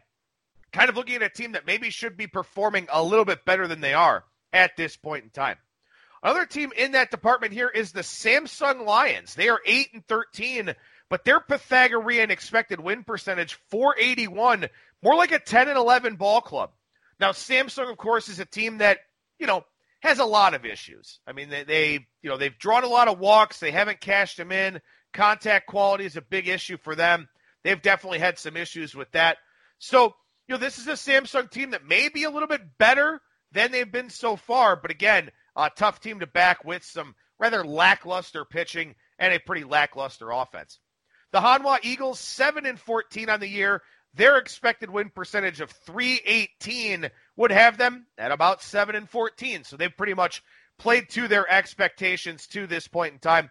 kind 0.72 0.90
of 0.90 0.96
looking 0.96 1.16
at 1.16 1.24
a 1.24 1.30
team 1.30 1.54
that 1.54 1.68
maybe 1.68 1.90
should 1.90 2.18
be 2.18 2.28
performing 2.28 2.88
a 2.92 3.04
little 3.04 3.26
bit 3.26 3.46
better 3.46 3.68
than 3.68 3.82
they 3.82 3.94
are 3.94 4.24
at 4.54 4.78
this 4.78 4.96
point 4.96 5.24
in 5.24 5.30
time. 5.30 5.58
Another 6.24 6.46
team 6.46 6.72
in 6.76 6.94
that 6.94 7.12
department 7.12 7.54
here 7.54 7.70
is 7.70 7.92
the 7.92 8.02
Samsung 8.02 8.86
Lions. 8.86 9.36
They 9.36 9.50
are 9.50 9.60
8 9.66 9.88
and 9.94 10.08
13, 10.08 10.74
but 11.10 11.24
their 11.24 11.40
Pythagorean 11.40 12.32
expected 12.32 12.80
win 12.80 13.04
percentage 13.04 13.60
481, 13.70 14.68
more 15.04 15.16
like 15.16 15.32
a 15.32 15.40
10 15.40 15.68
and 15.68 15.78
11 15.78 16.16
ball 16.16 16.42
club. 16.42 16.72
Now, 17.20 17.32
Samsung, 17.32 17.92
of 17.92 17.98
course, 17.98 18.28
is 18.28 18.40
a 18.40 18.46
team 18.46 18.80
that, 18.80 19.00
you 19.38 19.46
know, 19.46 19.66
has 20.06 20.20
a 20.20 20.26
lot 20.26 20.54
of 20.54 20.66
issues. 20.66 21.20
I 21.28 21.34
mean, 21.34 21.50
they, 21.50 21.64
they 21.64 21.92
you 22.22 22.30
know, 22.30 22.38
they've 22.38 22.58
drawn 22.58 22.84
a 22.84 22.88
lot 22.88 23.08
of 23.08 23.20
walks. 23.20 23.60
They 23.60 23.72
haven't 23.72 24.02
cashed 24.02 24.38
them 24.38 24.52
in. 24.52 24.80
Contact 25.14 25.68
quality 25.68 26.06
is 26.06 26.18
a 26.18 26.22
big 26.22 26.48
issue 26.48 26.78
for 26.78 26.96
them. 26.96 27.28
They've 27.64 27.82
definitely 27.82 28.20
had 28.20 28.38
some 28.38 28.58
issues 28.58 28.94
with 28.94 29.12
that. 29.12 29.38
So, 29.80 30.14
you 30.48 30.54
know, 30.54 30.58
this 30.58 30.78
is 30.78 30.88
a 30.88 30.92
Samsung 30.92 31.50
team 31.50 31.72
that 31.72 31.86
may 31.86 32.10
be 32.10 32.24
a 32.24 32.30
little 32.30 32.48
bit 32.48 32.78
better 32.78 33.20
than 33.52 33.72
they've 33.72 33.92
been 33.92 34.10
so 34.10 34.36
far, 34.36 34.76
but 34.76 34.92
again, 34.92 35.32
a 35.56 35.72
tough 35.76 36.00
team 36.02 36.20
to 36.20 36.28
back 36.28 36.66
with 36.66 36.84
some 36.84 37.16
rather 37.40 37.64
lackluster 37.64 38.46
pitching 38.46 38.96
and 39.18 39.34
a 39.34 39.40
pretty 39.40 39.64
lackluster 39.64 40.30
offense. 40.30 40.80
The 41.32 41.40
Hanwha 41.40 41.80
Eagles, 41.84 42.20
7 42.20 42.66
and 42.66 42.80
14 42.80 43.30
on 43.30 43.40
the 43.40 43.48
year. 43.48 43.82
Their 44.16 44.38
expected 44.38 44.90
win 44.90 45.10
percentage 45.10 45.60
of 45.60 45.70
318 45.72 47.10
would 47.36 47.52
have 47.52 47.78
them 47.78 48.08
at 48.18 48.32
about 48.32 48.62
7 48.62 48.96
and 48.96 49.10
14. 49.10 49.66
So 49.66 49.76
they've 49.76 49.96
pretty 49.96 50.14
much 50.14 50.42
played 50.78 51.10
to 51.12 51.28
their 51.28 51.50
expectations 51.52 52.48
to 52.48 52.66
this 52.66 52.88
point 52.88 53.14
in 53.14 53.20
time. 53.20 53.50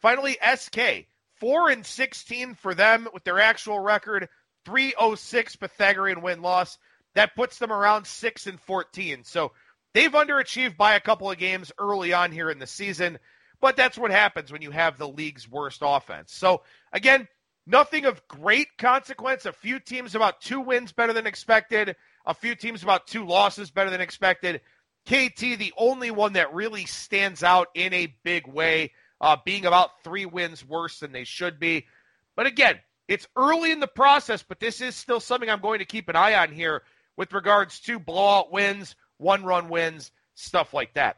Finally, 0.00 0.38
SK, 0.56 1.06
4 1.40 1.70
and 1.70 1.84
16 1.84 2.54
for 2.54 2.74
them 2.74 3.08
with 3.12 3.24
their 3.24 3.40
actual 3.40 3.78
record, 3.78 4.28
306 4.64 5.56
Pythagorean 5.56 6.22
win 6.22 6.40
loss. 6.40 6.78
That 7.14 7.36
puts 7.36 7.58
them 7.58 7.72
around 7.72 8.06
6 8.06 8.46
and 8.46 8.60
14. 8.60 9.24
So 9.24 9.52
they've 9.92 10.10
underachieved 10.10 10.76
by 10.78 10.94
a 10.94 11.00
couple 11.00 11.30
of 11.30 11.38
games 11.38 11.72
early 11.78 12.14
on 12.14 12.32
here 12.32 12.50
in 12.50 12.58
the 12.58 12.66
season, 12.66 13.18
but 13.60 13.76
that's 13.76 13.98
what 13.98 14.10
happens 14.10 14.50
when 14.50 14.62
you 14.62 14.70
have 14.70 14.96
the 14.96 15.08
league's 15.08 15.48
worst 15.48 15.82
offense. 15.84 16.32
So 16.34 16.62
again, 16.92 17.28
nothing 17.66 18.04
of 18.04 18.26
great 18.28 18.78
consequence. 18.78 19.46
A 19.46 19.52
few 19.52 19.78
teams 19.78 20.14
about 20.14 20.40
two 20.40 20.60
wins 20.60 20.92
better 20.92 21.12
than 21.12 21.26
expected, 21.26 21.96
a 22.24 22.34
few 22.34 22.54
teams 22.54 22.82
about 22.82 23.06
two 23.06 23.26
losses 23.26 23.70
better 23.70 23.90
than 23.90 24.00
expected. 24.00 24.60
KT, 25.06 25.38
the 25.38 25.72
only 25.76 26.10
one 26.10 26.32
that 26.32 26.54
really 26.54 26.84
stands 26.84 27.42
out 27.42 27.68
in 27.74 27.92
a 27.92 28.14
big 28.24 28.46
way 28.46 28.92
uh, 29.20 29.36
being 29.44 29.64
about 29.64 30.02
three 30.02 30.26
wins 30.26 30.64
worse 30.64 31.00
than 31.00 31.12
they 31.12 31.24
should 31.24 31.60
be. 31.60 31.86
But 32.34 32.46
again, 32.46 32.78
it's 33.08 33.28
early 33.36 33.70
in 33.70 33.80
the 33.80 33.86
process, 33.86 34.42
but 34.42 34.60
this 34.60 34.80
is 34.80 34.96
still 34.96 35.20
something 35.20 35.48
I'm 35.48 35.60
going 35.60 35.78
to 35.78 35.84
keep 35.84 36.08
an 36.08 36.16
eye 36.16 36.34
on 36.34 36.52
here 36.52 36.82
with 37.16 37.32
regards 37.32 37.80
to 37.80 37.98
blowout 37.98 38.52
wins, 38.52 38.96
one 39.18 39.44
run 39.44 39.68
wins, 39.68 40.10
stuff 40.34 40.74
like 40.74 40.94
that. 40.94 41.16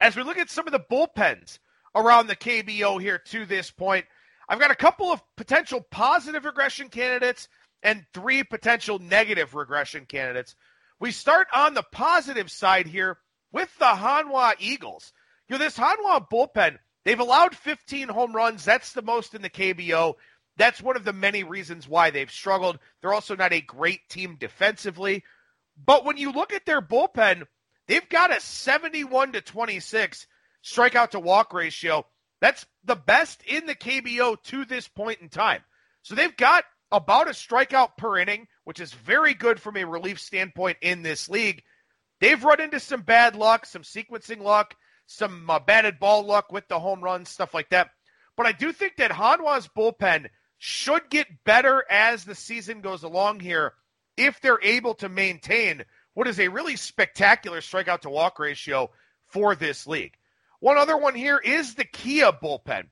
As 0.00 0.16
we 0.16 0.22
look 0.22 0.38
at 0.38 0.50
some 0.50 0.66
of 0.66 0.72
the 0.72 0.80
bullpens 0.80 1.58
around 1.94 2.26
the 2.26 2.36
KBO 2.36 3.00
here 3.00 3.18
to 3.18 3.46
this 3.46 3.70
point, 3.70 4.06
I've 4.48 4.60
got 4.60 4.70
a 4.70 4.76
couple 4.76 5.10
of 5.10 5.22
potential 5.36 5.80
positive 5.90 6.44
regression 6.44 6.88
candidates 6.88 7.48
and 7.82 8.04
three 8.12 8.42
potential 8.44 8.98
negative 8.98 9.54
regression 9.54 10.06
candidates. 10.06 10.54
We 11.00 11.10
start 11.10 11.48
on 11.54 11.74
the 11.74 11.84
positive 11.92 12.50
side 12.50 12.86
here 12.86 13.18
with 13.52 13.70
the 13.78 13.86
Hanwha 13.86 14.54
Eagles. 14.58 15.12
You 15.48 15.54
know, 15.54 15.64
this 15.64 15.76
Hanwha 15.76 16.28
bullpen 16.30 16.78
They've 17.04 17.20
allowed 17.20 17.54
15 17.54 18.08
home 18.08 18.34
runs. 18.34 18.64
That's 18.64 18.92
the 18.92 19.02
most 19.02 19.34
in 19.34 19.42
the 19.42 19.50
KBO. 19.50 20.14
That's 20.56 20.80
one 20.80 20.96
of 20.96 21.04
the 21.04 21.12
many 21.12 21.44
reasons 21.44 21.88
why 21.88 22.10
they've 22.10 22.30
struggled. 22.30 22.78
They're 23.00 23.12
also 23.12 23.36
not 23.36 23.52
a 23.52 23.60
great 23.60 24.08
team 24.08 24.36
defensively. 24.38 25.24
But 25.84 26.04
when 26.04 26.16
you 26.16 26.32
look 26.32 26.52
at 26.52 26.64
their 26.64 26.80
bullpen, 26.80 27.44
they've 27.86 28.08
got 28.08 28.34
a 28.34 28.40
71 28.40 29.32
to 29.32 29.40
26 29.40 30.26
strikeout 30.64 31.10
to 31.10 31.20
walk 31.20 31.52
ratio. 31.52 32.06
That's 32.44 32.66
the 32.84 32.96
best 32.96 33.42
in 33.46 33.64
the 33.64 33.74
KBO 33.74 34.42
to 34.42 34.64
this 34.66 34.86
point 34.86 35.20
in 35.20 35.30
time. 35.30 35.62
So 36.02 36.14
they've 36.14 36.36
got 36.36 36.64
about 36.92 37.28
a 37.28 37.30
strikeout 37.30 37.96
per 37.96 38.18
inning, 38.18 38.48
which 38.64 38.80
is 38.80 38.92
very 38.92 39.32
good 39.32 39.58
from 39.58 39.78
a 39.78 39.84
relief 39.84 40.20
standpoint 40.20 40.76
in 40.82 41.02
this 41.02 41.30
league. 41.30 41.62
They've 42.20 42.44
run 42.44 42.60
into 42.60 42.80
some 42.80 43.00
bad 43.00 43.34
luck, 43.34 43.64
some 43.64 43.82
sequencing 43.82 44.42
luck 44.42 44.76
some 45.06 45.48
uh, 45.50 45.58
batted 45.58 45.98
ball 45.98 46.24
luck 46.24 46.52
with 46.52 46.66
the 46.68 46.78
home 46.78 47.00
runs, 47.00 47.28
stuff 47.28 47.54
like 47.54 47.70
that. 47.70 47.90
But 48.36 48.46
I 48.46 48.52
do 48.52 48.72
think 48.72 48.96
that 48.96 49.10
Hanwha's 49.10 49.68
bullpen 49.68 50.28
should 50.58 51.10
get 51.10 51.44
better 51.44 51.84
as 51.90 52.24
the 52.24 52.34
season 52.34 52.80
goes 52.80 53.02
along 53.02 53.40
here 53.40 53.74
if 54.16 54.40
they're 54.40 54.62
able 54.62 54.94
to 54.94 55.08
maintain 55.08 55.84
what 56.14 56.28
is 56.28 56.40
a 56.40 56.48
really 56.48 56.76
spectacular 56.76 57.60
strikeout 57.60 58.00
to 58.00 58.10
walk 58.10 58.38
ratio 58.38 58.90
for 59.26 59.54
this 59.54 59.86
league. 59.86 60.14
One 60.64 60.78
other 60.78 60.96
one 60.96 61.14
here 61.14 61.36
is 61.36 61.74
the 61.74 61.84
Kia 61.84 62.32
bullpen. 62.32 62.86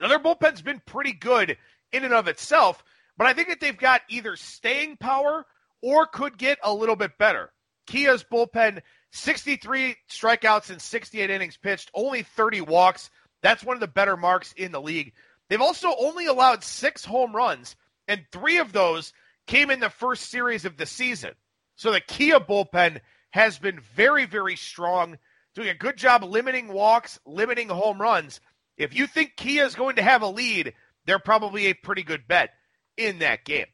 Now, 0.00 0.08
their 0.08 0.18
bullpen's 0.18 0.62
been 0.62 0.80
pretty 0.86 1.12
good 1.12 1.58
in 1.92 2.02
and 2.02 2.14
of 2.14 2.28
itself, 2.28 2.82
but 3.18 3.26
I 3.26 3.34
think 3.34 3.48
that 3.48 3.60
they've 3.60 3.76
got 3.76 4.00
either 4.08 4.36
staying 4.36 4.96
power 4.96 5.44
or 5.82 6.06
could 6.06 6.38
get 6.38 6.56
a 6.62 6.72
little 6.72 6.96
bit 6.96 7.18
better. 7.18 7.52
Kia's 7.86 8.24
bullpen 8.24 8.80
63 9.12 9.96
strikeouts 10.08 10.70
in 10.70 10.78
68 10.78 11.28
innings 11.28 11.58
pitched, 11.58 11.90
only 11.92 12.22
30 12.22 12.62
walks. 12.62 13.10
That's 13.42 13.62
one 13.62 13.76
of 13.76 13.82
the 13.82 13.86
better 13.86 14.16
marks 14.16 14.54
in 14.54 14.72
the 14.72 14.80
league. 14.80 15.12
They've 15.50 15.60
also 15.60 15.94
only 15.98 16.24
allowed 16.24 16.64
six 16.64 17.04
home 17.04 17.36
runs, 17.36 17.76
and 18.08 18.24
three 18.32 18.56
of 18.56 18.72
those 18.72 19.12
came 19.46 19.70
in 19.70 19.80
the 19.80 19.90
first 19.90 20.30
series 20.30 20.64
of 20.64 20.78
the 20.78 20.86
season. 20.86 21.32
So 21.76 21.92
the 21.92 22.00
Kia 22.00 22.40
bullpen 22.40 23.02
has 23.28 23.58
been 23.58 23.80
very, 23.94 24.24
very 24.24 24.56
strong, 24.56 25.18
doing 25.54 25.68
a 25.68 25.74
good 25.74 25.96
job 25.96 26.24
limiting 26.24 26.68
walks, 26.68 27.18
limiting 27.26 27.68
home 27.68 28.00
runs. 28.00 28.40
If 28.76 28.94
you 28.94 29.06
think 29.06 29.36
Kia 29.36 29.64
is 29.64 29.74
going 29.74 29.96
to 29.96 30.02
have 30.02 30.22
a 30.22 30.28
lead, 30.28 30.74
they're 31.06 31.18
probably 31.18 31.66
a 31.66 31.74
pretty 31.74 32.02
good 32.02 32.26
bet 32.26 32.50
in 32.96 33.20
that 33.20 33.44
game. 33.44 33.66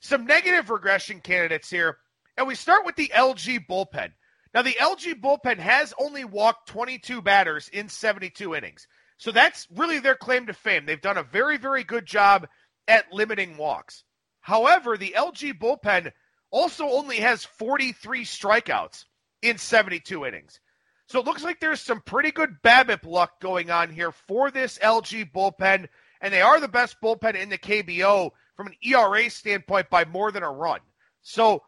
Some 0.00 0.26
negative 0.26 0.70
regression 0.70 1.20
candidates 1.20 1.68
here, 1.68 1.98
and 2.36 2.46
we 2.46 2.54
start 2.54 2.86
with 2.86 2.96
the 2.96 3.12
LG 3.14 3.66
bullpen. 3.68 4.12
Now, 4.54 4.62
the 4.62 4.76
LG 4.80 5.20
bullpen 5.20 5.58
has 5.58 5.94
only 5.98 6.24
walked 6.24 6.68
22 6.68 7.22
batters 7.22 7.68
in 7.68 7.88
72 7.88 8.54
innings. 8.54 8.88
So 9.18 9.30
that's 9.30 9.68
really 9.76 9.98
their 10.00 10.16
claim 10.16 10.46
to 10.46 10.54
fame. 10.54 10.86
They've 10.86 11.00
done 11.00 11.18
a 11.18 11.22
very, 11.22 11.58
very 11.58 11.84
good 11.84 12.06
job 12.06 12.48
at 12.88 13.12
limiting 13.12 13.58
walks. 13.58 14.02
However, 14.40 14.96
the 14.96 15.14
LG 15.16 15.58
bullpen 15.58 16.10
also 16.50 16.88
only 16.88 17.18
has 17.18 17.44
43 17.44 18.24
strikeouts 18.24 19.04
in 19.42 19.58
72 19.58 20.26
innings. 20.26 20.58
So 21.10 21.18
it 21.18 21.26
looks 21.26 21.42
like 21.42 21.58
there's 21.58 21.80
some 21.80 22.00
pretty 22.02 22.30
good 22.30 22.62
BABIP 22.62 23.04
luck 23.04 23.40
going 23.40 23.68
on 23.68 23.90
here 23.90 24.12
for 24.12 24.52
this 24.52 24.78
LG 24.78 25.32
bullpen, 25.32 25.88
and 26.20 26.32
they 26.32 26.40
are 26.40 26.60
the 26.60 26.68
best 26.68 27.00
bullpen 27.02 27.34
in 27.34 27.48
the 27.48 27.58
KBO 27.58 28.30
from 28.54 28.68
an 28.68 28.76
ERA 28.80 29.28
standpoint 29.28 29.90
by 29.90 30.04
more 30.04 30.30
than 30.30 30.44
a 30.44 30.50
run. 30.52 30.78
So 31.22 31.64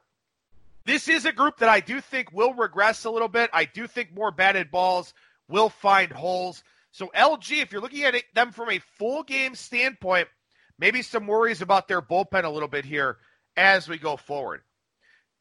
this 0.86 1.08
is 1.08 1.24
a 1.24 1.32
group 1.32 1.58
that 1.58 1.68
I 1.68 1.80
do 1.80 2.00
think 2.00 2.32
will 2.32 2.54
regress 2.54 3.04
a 3.04 3.10
little 3.10 3.26
bit. 3.26 3.50
I 3.52 3.64
do 3.64 3.88
think 3.88 4.14
more 4.14 4.30
batted 4.30 4.70
balls 4.70 5.12
will 5.48 5.70
find 5.70 6.12
holes. 6.12 6.62
So 6.92 7.10
LG, 7.12 7.62
if 7.62 7.72
you're 7.72 7.82
looking 7.82 8.04
at 8.04 8.14
it, 8.14 8.32
them 8.34 8.52
from 8.52 8.70
a 8.70 8.78
full 8.96 9.24
game 9.24 9.56
standpoint, 9.56 10.28
maybe 10.78 11.02
some 11.02 11.26
worries 11.26 11.62
about 11.62 11.88
their 11.88 12.00
bullpen 12.00 12.44
a 12.44 12.48
little 12.48 12.68
bit 12.68 12.84
here 12.84 13.16
as 13.56 13.88
we 13.88 13.98
go 13.98 14.16
forward. 14.16 14.60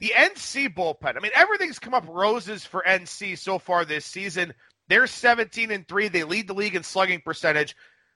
The 0.01 0.13
NC 0.17 0.73
bullpen, 0.73 1.15
I 1.15 1.19
mean, 1.19 1.31
everything's 1.35 1.77
come 1.77 1.93
up 1.93 2.07
roses 2.09 2.65
for 2.65 2.83
NC 2.85 3.37
so 3.37 3.59
far 3.59 3.85
this 3.85 4.03
season. 4.03 4.51
They're 4.89 5.05
17 5.05 5.69
and 5.69 5.87
3. 5.87 6.07
They 6.07 6.23
lead 6.23 6.47
the 6.47 6.55
league 6.55 6.75
in 6.75 6.81
slugging 6.81 7.21
percentage. 7.21 7.75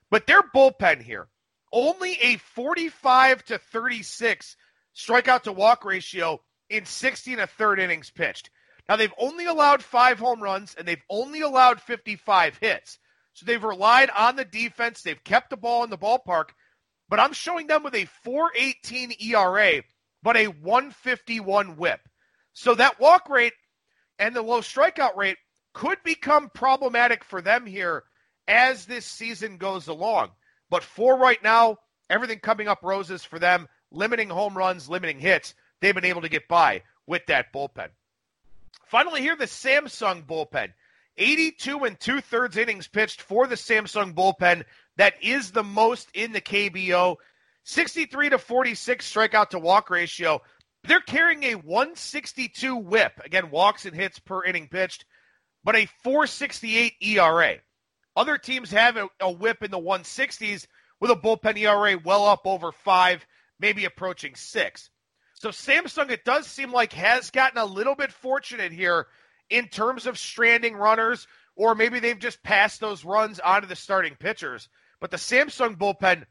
But 0.09 0.25
their 0.25 0.41
bullpen 0.41 1.03
here, 1.03 1.27
only 1.71 2.13
a 2.21 2.37
45 2.37 3.45
to 3.45 3.59
36 3.59 4.57
strikeout 4.95 5.43
to 5.43 5.51
walk 5.51 5.85
ratio 5.85 6.41
in 6.71 6.85
16 6.85 7.33
and 7.33 7.43
a 7.43 7.47
third 7.47 7.79
innings 7.79 8.09
pitched. 8.09 8.49
Now, 8.89 8.95
they've 8.95 9.13
only 9.19 9.45
allowed 9.45 9.83
five 9.83 10.17
home 10.17 10.41
runs 10.41 10.73
and 10.75 10.87
they've 10.87 10.97
only 11.07 11.41
allowed 11.41 11.79
55 11.79 12.57
hits. 12.57 12.97
So 13.33 13.45
they've 13.45 13.63
relied 13.63 14.09
on 14.09 14.35
the 14.35 14.45
defense. 14.45 15.03
They've 15.03 15.23
kept 15.23 15.51
the 15.51 15.57
ball 15.57 15.83
in 15.83 15.91
the 15.91 15.99
ballpark. 15.99 16.45
But 17.09 17.19
I'm 17.19 17.33
showing 17.33 17.67
them 17.67 17.83
with 17.83 17.93
a 17.93 18.05
418 18.23 19.13
ERA, 19.19 19.83
but 20.25 20.35
a 20.35 20.47
151 20.47 21.77
whip. 21.77 21.99
So 22.53 22.73
that 22.73 22.99
walk 22.99 23.29
rate 23.29 23.53
and 24.17 24.35
the 24.35 24.41
low 24.41 24.61
strikeout 24.61 25.15
rate 25.15 25.37
could 25.73 25.99
become 26.03 26.49
problematic 26.49 27.23
for 27.23 27.43
them 27.43 27.67
here 27.67 28.03
as 28.47 28.87
this 28.87 29.05
season 29.05 29.57
goes 29.57 29.87
along. 29.87 30.31
But 30.71 30.83
for 30.83 31.15
right 31.15 31.41
now, 31.43 31.77
everything 32.09 32.39
coming 32.39 32.67
up 32.67 32.79
roses 32.81 33.23
for 33.23 33.37
them, 33.37 33.67
limiting 33.91 34.29
home 34.29 34.57
runs, 34.57 34.89
limiting 34.89 35.19
hits. 35.19 35.53
They've 35.79 35.93
been 35.93 36.03
able 36.03 36.21
to 36.21 36.29
get 36.29 36.47
by 36.47 36.81
with 37.05 37.27
that 37.27 37.53
bullpen. 37.53 37.89
Finally, 38.87 39.21
here 39.21 39.35
the 39.35 39.45
Samsung 39.45 40.25
bullpen. 40.25 40.73
82 41.17 41.83
and 41.83 41.99
two 41.99 42.19
thirds 42.19 42.57
innings 42.57 42.87
pitched 42.87 43.21
for 43.21 43.45
the 43.45 43.55
Samsung 43.55 44.15
bullpen. 44.15 44.63
That 44.97 45.21
is 45.21 45.51
the 45.51 45.63
most 45.63 46.09
in 46.15 46.31
the 46.31 46.41
KBO. 46.41 47.17
63 47.65 48.29
to 48.29 48.37
46 48.37 49.11
strikeout 49.11 49.49
to 49.49 49.59
walk 49.59 49.89
ratio. 49.89 50.41
They're 50.83 51.01
carrying 51.01 51.43
a 51.43 51.55
162 51.55 52.75
whip. 52.75 53.13
Again, 53.23 53.49
walks 53.49 53.85
and 53.85 53.95
hits 53.95 54.19
per 54.19 54.43
inning 54.43 54.67
pitched, 54.67 55.05
but 55.63 55.75
a 55.75 55.87
468 56.03 56.93
ERA. 57.01 57.55
Other 58.15 58.37
teams 58.37 58.71
have 58.71 58.97
a, 58.97 59.09
a 59.19 59.31
whip 59.31 59.63
in 59.63 59.71
the 59.71 59.79
160s 59.79 60.67
with 61.01 61.11
a 61.11 61.15
bullpen 61.15 61.57
ERA 61.57 61.99
well 62.03 62.25
up 62.25 62.41
over 62.45 62.71
five, 62.71 63.25
maybe 63.59 63.85
approaching 63.85 64.35
six. 64.35 64.89
So 65.33 65.49
Samsung, 65.49 66.11
it 66.11 66.23
does 66.23 66.47
seem 66.47 66.71
like, 66.71 66.93
has 66.93 67.31
gotten 67.31 67.57
a 67.57 67.65
little 67.65 67.95
bit 67.95 68.11
fortunate 68.11 68.71
here 68.71 69.07
in 69.49 69.67
terms 69.67 70.05
of 70.05 70.19
stranding 70.19 70.75
runners, 70.75 71.27
or 71.55 71.75
maybe 71.75 71.99
they've 71.99 72.17
just 72.17 72.41
passed 72.43 72.79
those 72.79 73.03
runs 73.03 73.39
onto 73.39 73.67
the 73.67 73.75
starting 73.75 74.15
pitchers. 74.15 74.69
But 75.01 75.11
the 75.11 75.17
Samsung 75.17 75.77
bullpen, 75.77 76.25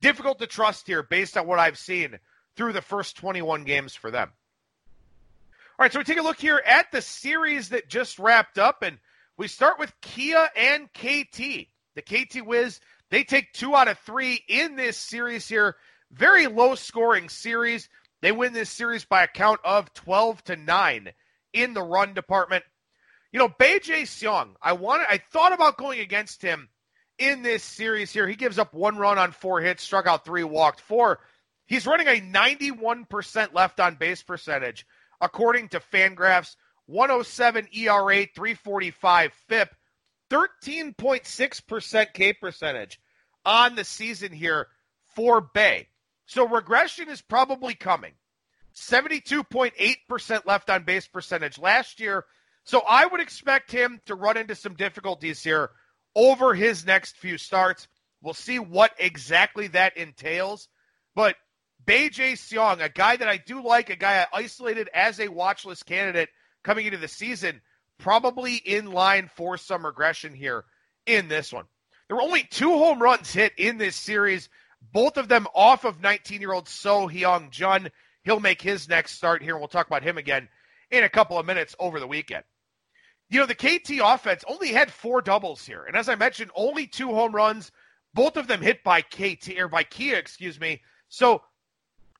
difficult 0.00 0.38
to 0.38 0.46
trust 0.46 0.86
here 0.86 1.02
based 1.02 1.36
on 1.36 1.46
what 1.46 1.58
I've 1.58 1.78
seen 1.78 2.18
through 2.56 2.72
the 2.72 2.82
first 2.82 3.16
21 3.16 3.64
games 3.64 3.94
for 3.94 4.10
them. 4.10 4.32
All 5.78 5.84
right, 5.84 5.92
so 5.92 6.00
we 6.00 6.04
take 6.04 6.18
a 6.18 6.22
look 6.22 6.40
here 6.40 6.60
at 6.66 6.90
the 6.90 7.00
series 7.00 7.68
that 7.68 7.88
just 7.88 8.18
wrapped 8.18 8.58
up, 8.58 8.82
and 8.82 8.98
we 9.36 9.46
start 9.46 9.78
with 9.78 9.92
Kia 10.00 10.48
and 10.56 10.88
KT. 10.92 11.68
The 11.94 12.02
KT 12.02 12.44
Wiz, 12.44 12.80
they 13.10 13.22
take 13.22 13.52
two 13.52 13.74
out 13.76 13.88
of 13.88 13.98
three 14.00 14.42
in 14.48 14.76
this 14.76 14.96
series 14.96 15.48
here. 15.48 15.76
Very 16.10 16.46
low 16.46 16.74
scoring 16.74 17.28
series. 17.28 17.88
They 18.22 18.32
win 18.32 18.52
this 18.52 18.70
series 18.70 19.04
by 19.04 19.22
a 19.22 19.28
count 19.28 19.60
of 19.64 19.92
12 19.94 20.42
to 20.44 20.56
9 20.56 21.12
in 21.52 21.74
the 21.74 21.82
run 21.82 22.14
department. 22.14 22.64
You 23.32 23.38
know, 23.38 23.48
Bae-Jae 23.48 24.02
Seong, 24.02 24.54
I 24.60 24.72
wanted 24.72 25.06
I 25.08 25.18
thought 25.18 25.52
about 25.52 25.76
going 25.76 26.00
against 26.00 26.42
him 26.42 26.68
in 27.18 27.42
this 27.42 27.62
series 27.62 28.12
here. 28.12 28.26
He 28.28 28.34
gives 28.34 28.58
up 28.58 28.74
one 28.74 28.96
run 28.96 29.18
on 29.18 29.32
four 29.32 29.60
hits, 29.60 29.82
struck 29.82 30.06
out 30.06 30.24
three, 30.24 30.44
walked 30.44 30.80
four. 30.80 31.20
He's 31.66 31.86
running 31.86 32.06
a 32.06 32.20
91% 32.20 33.52
left 33.52 33.80
on 33.80 33.96
base 33.96 34.22
percentage, 34.22 34.86
according 35.20 35.68
to 35.70 35.80
Fangraphs. 35.80 36.56
107 36.88 37.68
ERA, 37.72 38.26
345 38.34 39.32
FIP, 39.46 39.74
13.6% 40.30 42.06
K 42.14 42.32
percentage 42.32 42.98
on 43.44 43.74
the 43.74 43.84
season 43.84 44.32
here 44.32 44.68
for 45.14 45.42
Bae. 45.42 45.86
So 46.24 46.48
regression 46.48 47.10
is 47.10 47.20
probably 47.20 47.74
coming. 47.74 48.14
72.8% 48.74 50.46
left 50.46 50.70
on 50.70 50.84
base 50.84 51.06
percentage 51.06 51.58
last 51.58 52.00
year. 52.00 52.24
So 52.64 52.82
I 52.88 53.04
would 53.04 53.20
expect 53.20 53.70
him 53.70 54.00
to 54.06 54.14
run 54.14 54.38
into 54.38 54.54
some 54.54 54.74
difficulties 54.74 55.42
here 55.42 55.70
over 56.14 56.54
his 56.54 56.86
next 56.86 57.16
few 57.16 57.38
starts. 57.38 57.88
We'll 58.22 58.34
see 58.34 58.58
what 58.58 58.92
exactly 58.98 59.68
that 59.68 59.96
entails. 59.96 60.68
But 61.14 61.36
Bae-Jae 61.84 62.32
Seong, 62.32 62.82
a 62.82 62.88
guy 62.88 63.16
that 63.16 63.28
I 63.28 63.38
do 63.38 63.62
like, 63.62 63.90
a 63.90 63.96
guy 63.96 64.26
I 64.32 64.38
isolated 64.38 64.88
as 64.92 65.18
a 65.18 65.28
watchlist 65.28 65.86
candidate 65.86 66.28
coming 66.64 66.86
into 66.86 66.98
the 66.98 67.08
season, 67.08 67.60
probably 67.98 68.56
in 68.56 68.90
line 68.92 69.30
for 69.34 69.56
some 69.56 69.86
regression 69.86 70.34
here 70.34 70.64
in 71.06 71.28
this 71.28 71.52
one. 71.52 71.64
There 72.06 72.16
were 72.16 72.22
only 72.22 72.44
two 72.44 72.72
home 72.72 73.02
runs 73.02 73.32
hit 73.32 73.52
in 73.56 73.78
this 73.78 73.96
series, 73.96 74.48
both 74.92 75.16
of 75.16 75.28
them 75.28 75.46
off 75.54 75.84
of 75.84 76.00
19 76.00 76.40
year 76.40 76.52
old 76.52 76.68
So 76.68 77.08
Hyung 77.08 77.50
Jun. 77.50 77.90
He'll 78.22 78.40
make 78.40 78.60
his 78.60 78.88
next 78.88 79.12
start 79.12 79.42
here. 79.42 79.56
We'll 79.56 79.68
talk 79.68 79.86
about 79.86 80.02
him 80.02 80.18
again 80.18 80.48
in 80.90 81.04
a 81.04 81.08
couple 81.08 81.38
of 81.38 81.46
minutes 81.46 81.74
over 81.78 82.00
the 82.00 82.06
weekend. 82.06 82.44
You 83.30 83.40
know, 83.40 83.46
the 83.46 83.54
KT 83.54 84.00
offense 84.02 84.44
only 84.48 84.68
had 84.68 84.90
four 84.90 85.20
doubles 85.20 85.64
here. 85.64 85.84
And 85.84 85.96
as 85.96 86.08
I 86.08 86.14
mentioned, 86.14 86.50
only 86.54 86.86
two 86.86 87.08
home 87.08 87.34
runs, 87.34 87.70
both 88.14 88.36
of 88.36 88.46
them 88.46 88.62
hit 88.62 88.82
by 88.82 89.02
KT 89.02 89.58
or 89.58 89.68
by 89.68 89.82
Kia, 89.82 90.16
excuse 90.16 90.58
me. 90.58 90.80
So 91.08 91.42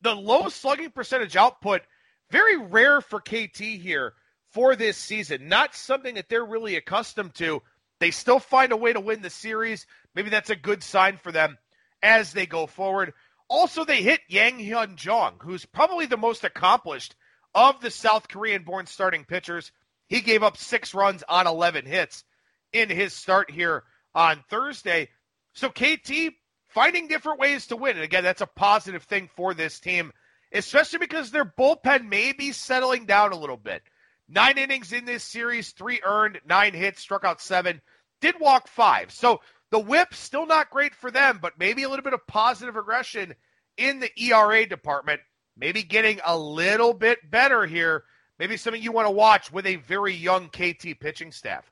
the 0.02 0.14
low 0.14 0.48
slugging 0.48 0.90
percentage 0.90 1.36
output, 1.36 1.82
very 2.30 2.56
rare 2.58 3.00
for 3.00 3.20
KT 3.20 3.58
here 3.58 4.14
for 4.50 4.76
this 4.76 4.96
season. 4.96 5.48
Not 5.48 5.74
something 5.74 6.16
that 6.16 6.28
they're 6.28 6.44
really 6.44 6.76
accustomed 6.76 7.34
to. 7.36 7.62
They 8.00 8.10
still 8.10 8.38
find 8.38 8.72
a 8.72 8.76
way 8.76 8.92
to 8.92 9.00
win 9.00 9.22
the 9.22 9.30
series. 9.30 9.86
Maybe 10.14 10.30
that's 10.30 10.50
a 10.50 10.56
good 10.56 10.82
sign 10.82 11.16
for 11.16 11.32
them 11.32 11.58
as 12.02 12.32
they 12.32 12.46
go 12.46 12.66
forward. 12.66 13.14
Also, 13.48 13.84
they 13.84 14.02
hit 14.02 14.20
Yang 14.28 14.58
Hyun 14.58 14.94
Jong, 14.96 15.36
who's 15.40 15.64
probably 15.64 16.06
the 16.06 16.18
most 16.18 16.44
accomplished 16.44 17.16
of 17.54 17.80
the 17.80 17.90
South 17.90 18.28
Korean 18.28 18.62
born 18.62 18.86
starting 18.86 19.24
pitchers. 19.24 19.72
He 20.08 20.20
gave 20.20 20.42
up 20.42 20.56
six 20.56 20.94
runs 20.94 21.22
on 21.28 21.46
11 21.46 21.86
hits 21.86 22.24
in 22.72 22.88
his 22.88 23.12
start 23.12 23.50
here 23.50 23.84
on 24.14 24.42
Thursday. 24.48 25.08
So, 25.52 25.70
KT 25.70 26.34
finding 26.68 27.08
different 27.08 27.40
ways 27.40 27.66
to 27.68 27.76
win. 27.76 27.96
And 27.96 28.04
again, 28.04 28.24
that's 28.24 28.40
a 28.40 28.46
positive 28.46 29.04
thing 29.04 29.28
for 29.36 29.54
this 29.54 29.80
team, 29.80 30.12
especially 30.52 30.98
because 30.98 31.30
their 31.30 31.44
bullpen 31.44 32.08
may 32.08 32.32
be 32.32 32.52
settling 32.52 33.06
down 33.06 33.32
a 33.32 33.38
little 33.38 33.56
bit. 33.56 33.82
Nine 34.28 34.58
innings 34.58 34.92
in 34.92 35.06
this 35.06 35.24
series, 35.24 35.70
three 35.70 36.00
earned, 36.04 36.40
nine 36.46 36.74
hits, 36.74 37.00
struck 37.00 37.24
out 37.24 37.40
seven, 37.40 37.80
did 38.20 38.38
walk 38.38 38.68
five. 38.68 39.10
So 39.10 39.40
the 39.70 39.78
whip 39.78 40.14
still 40.14 40.46
not 40.46 40.70
great 40.70 40.94
for 40.94 41.10
them, 41.10 41.38
but 41.40 41.58
maybe 41.58 41.82
a 41.82 41.88
little 41.88 42.02
bit 42.02 42.12
of 42.12 42.26
positive 42.26 42.76
regression 42.76 43.34
in 43.76 44.00
the 44.00 44.10
ERA 44.20 44.66
department. 44.66 45.20
Maybe 45.56 45.82
getting 45.82 46.20
a 46.24 46.38
little 46.38 46.92
bit 46.92 47.18
better 47.30 47.66
here. 47.66 48.04
Maybe 48.38 48.56
something 48.56 48.82
you 48.82 48.92
want 48.92 49.06
to 49.06 49.12
watch 49.12 49.52
with 49.52 49.66
a 49.66 49.76
very 49.76 50.14
young 50.14 50.48
KT 50.48 51.00
pitching 51.00 51.32
staff. 51.32 51.70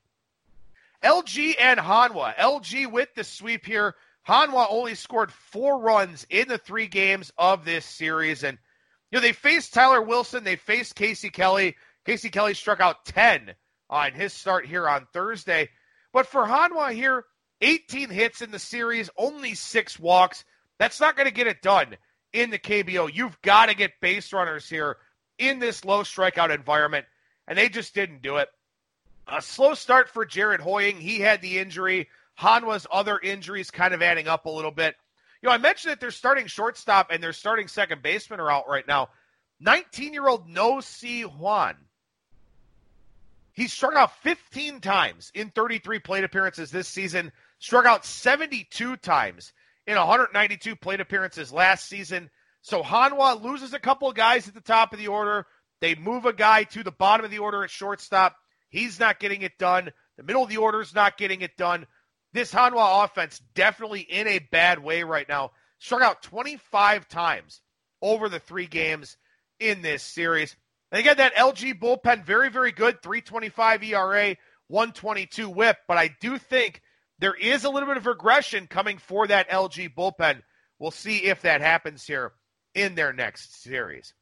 LG 1.04 1.54
and 1.60 1.78
Hanwha. 1.78 2.34
LG 2.36 2.90
with 2.90 3.14
the 3.14 3.22
sweep 3.22 3.64
here. 3.64 3.94
Hanwha 4.26 4.66
only 4.68 4.96
scored 4.96 5.30
four 5.30 5.78
runs 5.78 6.26
in 6.28 6.48
the 6.48 6.58
three 6.58 6.88
games 6.88 7.32
of 7.38 7.64
this 7.64 7.84
series. 7.84 8.42
And, 8.42 8.58
you 9.10 9.16
know, 9.16 9.22
they 9.22 9.32
faced 9.32 9.72
Tyler 9.72 10.02
Wilson. 10.02 10.42
They 10.42 10.56
faced 10.56 10.96
Casey 10.96 11.30
Kelly. 11.30 11.76
Casey 12.04 12.30
Kelly 12.30 12.54
struck 12.54 12.80
out 12.80 13.04
10 13.04 13.54
on 13.88 14.12
his 14.12 14.32
start 14.32 14.66
here 14.66 14.88
on 14.88 15.06
Thursday. 15.12 15.68
But 16.12 16.26
for 16.26 16.44
Hanwha 16.44 16.92
here, 16.92 17.24
18 17.60 18.10
hits 18.10 18.42
in 18.42 18.50
the 18.50 18.58
series, 18.58 19.08
only 19.16 19.54
six 19.54 19.98
walks. 19.98 20.44
That's 20.78 21.00
not 21.00 21.16
going 21.16 21.28
to 21.28 21.32
get 21.32 21.46
it 21.46 21.62
done 21.62 21.96
in 22.32 22.50
the 22.50 22.58
KBO. 22.58 23.14
You've 23.14 23.40
got 23.42 23.66
to 23.66 23.76
get 23.76 24.00
base 24.00 24.32
runners 24.32 24.68
here 24.68 24.96
in 25.38 25.58
this 25.58 25.84
low 25.84 26.02
strikeout 26.02 26.54
environment, 26.54 27.06
and 27.46 27.56
they 27.58 27.68
just 27.68 27.94
didn't 27.94 28.22
do 28.22 28.36
it. 28.36 28.48
A 29.28 29.42
slow 29.42 29.74
start 29.74 30.08
for 30.08 30.24
Jared 30.24 30.60
Hoying. 30.60 31.00
He 31.00 31.20
had 31.20 31.42
the 31.42 31.58
injury. 31.58 32.08
Hanwha's 32.38 32.86
other 32.92 33.18
injuries 33.18 33.70
kind 33.70 33.94
of 33.94 34.02
adding 34.02 34.28
up 34.28 34.46
a 34.46 34.50
little 34.50 34.70
bit. 34.70 34.94
You 35.42 35.48
know, 35.48 35.54
I 35.54 35.58
mentioned 35.58 35.92
that 35.92 36.00
they're 36.00 36.10
starting 36.10 36.46
shortstop 36.46 37.10
and 37.10 37.22
they're 37.22 37.32
starting 37.32 37.66
second 37.68 38.02
baseman 38.02 38.40
are 38.40 38.50
out 38.50 38.68
right 38.68 38.86
now. 38.86 39.08
19 39.60 40.12
year 40.12 40.28
old 40.28 40.48
No 40.48 40.80
Si 40.80 41.22
Hwan. 41.22 41.76
he 43.52 43.68
struck 43.68 43.94
out 43.94 44.16
15 44.22 44.80
times 44.80 45.32
in 45.34 45.50
33 45.50 45.98
plate 45.98 46.24
appearances 46.24 46.70
this 46.70 46.88
season, 46.88 47.32
struck 47.58 47.86
out 47.86 48.04
72 48.04 48.96
times 48.98 49.52
in 49.86 49.96
192 49.96 50.76
plate 50.76 51.00
appearances 51.00 51.52
last 51.52 51.86
season. 51.88 52.28
So 52.66 52.82
Hanwha 52.82 53.40
loses 53.40 53.74
a 53.74 53.78
couple 53.78 54.08
of 54.08 54.16
guys 54.16 54.48
at 54.48 54.54
the 54.54 54.60
top 54.60 54.92
of 54.92 54.98
the 54.98 55.06
order. 55.06 55.46
They 55.80 55.94
move 55.94 56.24
a 56.24 56.32
guy 56.32 56.64
to 56.64 56.82
the 56.82 56.90
bottom 56.90 57.24
of 57.24 57.30
the 57.30 57.38
order 57.38 57.62
at 57.62 57.70
shortstop. 57.70 58.34
He's 58.70 58.98
not 58.98 59.20
getting 59.20 59.42
it 59.42 59.56
done. 59.56 59.92
The 60.16 60.24
middle 60.24 60.42
of 60.42 60.48
the 60.48 60.56
order 60.56 60.80
is 60.80 60.92
not 60.92 61.16
getting 61.16 61.42
it 61.42 61.56
done. 61.56 61.86
This 62.32 62.52
Hanwha 62.52 63.04
offense 63.04 63.40
definitely 63.54 64.00
in 64.00 64.26
a 64.26 64.40
bad 64.50 64.82
way 64.82 65.04
right 65.04 65.28
now. 65.28 65.52
Struck 65.78 66.02
out 66.02 66.24
25 66.24 67.06
times 67.06 67.60
over 68.02 68.28
the 68.28 68.40
three 68.40 68.66
games 68.66 69.16
in 69.60 69.80
this 69.80 70.02
series. 70.02 70.56
And 70.90 70.98
again, 70.98 71.18
that 71.18 71.36
LG 71.36 71.78
bullpen, 71.78 72.24
very, 72.24 72.50
very 72.50 72.72
good. 72.72 73.00
325 73.00 73.84
ERA, 73.84 74.36
122 74.66 75.48
whip. 75.48 75.76
But 75.86 75.98
I 75.98 76.16
do 76.20 76.36
think 76.36 76.82
there 77.20 77.34
is 77.34 77.62
a 77.62 77.70
little 77.70 77.88
bit 77.88 77.96
of 77.96 78.06
regression 78.06 78.66
coming 78.66 78.98
for 78.98 79.24
that 79.28 79.50
LG 79.50 79.94
bullpen. 79.94 80.42
We'll 80.80 80.90
see 80.90 81.18
if 81.18 81.42
that 81.42 81.60
happens 81.60 82.04
here 82.04 82.32
in 82.76 82.94
their 82.94 83.12
next 83.12 83.62
series. 83.62 84.14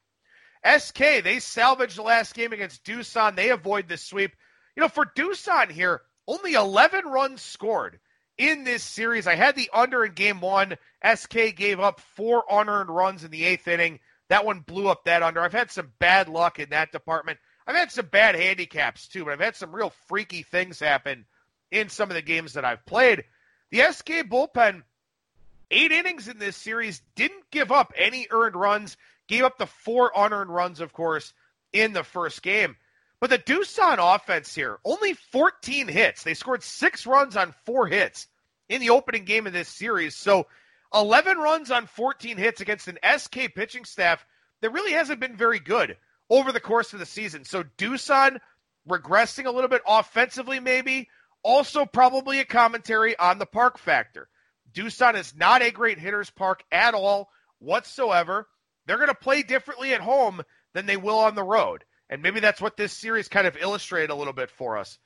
SK, 0.64 0.98
they 1.22 1.40
salvaged 1.40 1.98
the 1.98 2.02
last 2.02 2.34
game 2.34 2.52
against 2.54 2.84
Doosan. 2.84 3.36
They 3.36 3.50
avoid 3.50 3.88
the 3.88 3.98
sweep. 3.98 4.34
You 4.76 4.82
know, 4.82 4.88
for 4.88 5.04
Doosan 5.04 5.70
here, 5.70 6.00
only 6.26 6.54
11 6.54 7.04
runs 7.04 7.42
scored 7.42 8.00
in 8.38 8.64
this 8.64 8.82
series. 8.82 9.26
I 9.26 9.34
had 9.34 9.56
the 9.56 9.68
under 9.74 10.04
in 10.04 10.12
game 10.12 10.40
one. 10.40 10.76
SK 11.14 11.54
gave 11.54 11.80
up 11.80 12.00
four 12.00 12.44
unearned 12.50 12.88
runs 12.88 13.24
in 13.24 13.30
the 13.30 13.44
eighth 13.44 13.68
inning. 13.68 14.00
That 14.30 14.46
one 14.46 14.60
blew 14.60 14.88
up 14.88 15.04
that 15.04 15.22
under. 15.22 15.40
I've 15.40 15.52
had 15.52 15.70
some 15.70 15.92
bad 15.98 16.28
luck 16.28 16.58
in 16.58 16.70
that 16.70 16.92
department. 16.92 17.38
I've 17.66 17.76
had 17.76 17.92
some 17.92 18.06
bad 18.06 18.34
handicaps 18.34 19.08
too, 19.08 19.24
but 19.24 19.32
I've 19.32 19.40
had 19.40 19.56
some 19.56 19.74
real 19.74 19.92
freaky 20.08 20.42
things 20.42 20.80
happen 20.80 21.26
in 21.70 21.88
some 21.88 22.10
of 22.10 22.14
the 22.14 22.22
games 22.22 22.54
that 22.54 22.64
I've 22.64 22.86
played. 22.86 23.24
The 23.70 23.82
SK 23.92 24.28
bullpen, 24.30 24.82
eight 25.70 25.92
innings 25.92 26.28
in 26.28 26.38
this 26.38 26.56
series, 26.56 27.00
didn't 27.14 27.50
give 27.50 27.72
up 27.72 27.92
any 27.96 28.26
earned 28.30 28.56
runs, 28.56 28.96
gave 29.28 29.44
up 29.44 29.58
the 29.58 29.66
four 29.66 30.12
unearned 30.14 30.50
runs, 30.50 30.80
of 30.80 30.92
course, 30.92 31.32
in 31.72 31.92
the 31.92 32.04
first 32.04 32.42
game. 32.42 32.76
But 33.20 33.30
the 33.30 33.38
Doosan 33.38 33.96
offense 33.98 34.54
here, 34.54 34.78
only 34.84 35.14
14 35.14 35.88
hits. 35.88 36.22
They 36.22 36.34
scored 36.34 36.62
six 36.62 37.06
runs 37.06 37.36
on 37.36 37.54
four 37.64 37.86
hits 37.86 38.26
in 38.68 38.80
the 38.80 38.90
opening 38.90 39.24
game 39.24 39.46
of 39.46 39.52
this 39.52 39.68
series. 39.68 40.14
So 40.14 40.46
11 40.94 41.38
runs 41.38 41.70
on 41.70 41.86
14 41.86 42.36
hits 42.36 42.60
against 42.60 42.88
an 42.88 42.98
SK 43.18 43.54
pitching 43.54 43.84
staff 43.84 44.24
that 44.60 44.72
really 44.72 44.92
hasn't 44.92 45.20
been 45.20 45.36
very 45.36 45.58
good 45.58 45.96
over 46.30 46.52
the 46.52 46.60
course 46.60 46.92
of 46.92 46.98
the 46.98 47.06
season. 47.06 47.44
So 47.44 47.64
Doosan 47.78 48.38
regressing 48.88 49.46
a 49.46 49.50
little 49.50 49.68
bit 49.68 49.82
offensively, 49.86 50.60
maybe. 50.60 51.08
Also, 51.42 51.84
probably 51.84 52.40
a 52.40 52.44
commentary 52.44 53.18
on 53.18 53.38
the 53.38 53.46
park 53.46 53.78
factor. 53.78 54.28
Doosan 54.74 55.14
is 55.14 55.34
not 55.36 55.62
a 55.62 55.70
great 55.70 55.98
hitter's 55.98 56.30
park 56.30 56.64
at 56.72 56.94
all 56.94 57.30
whatsoever. 57.58 58.48
They're 58.86 58.96
going 58.96 59.08
to 59.08 59.14
play 59.14 59.42
differently 59.42 59.94
at 59.94 60.00
home 60.00 60.42
than 60.74 60.86
they 60.86 60.96
will 60.96 61.18
on 61.18 61.34
the 61.34 61.42
road. 61.42 61.84
And 62.10 62.22
maybe 62.22 62.40
that's 62.40 62.60
what 62.60 62.76
this 62.76 62.92
series 62.92 63.28
kind 63.28 63.46
of 63.46 63.56
illustrated 63.56 64.10
a 64.10 64.14
little 64.14 64.32
bit 64.32 64.50
for 64.50 64.76
us. 64.76 64.98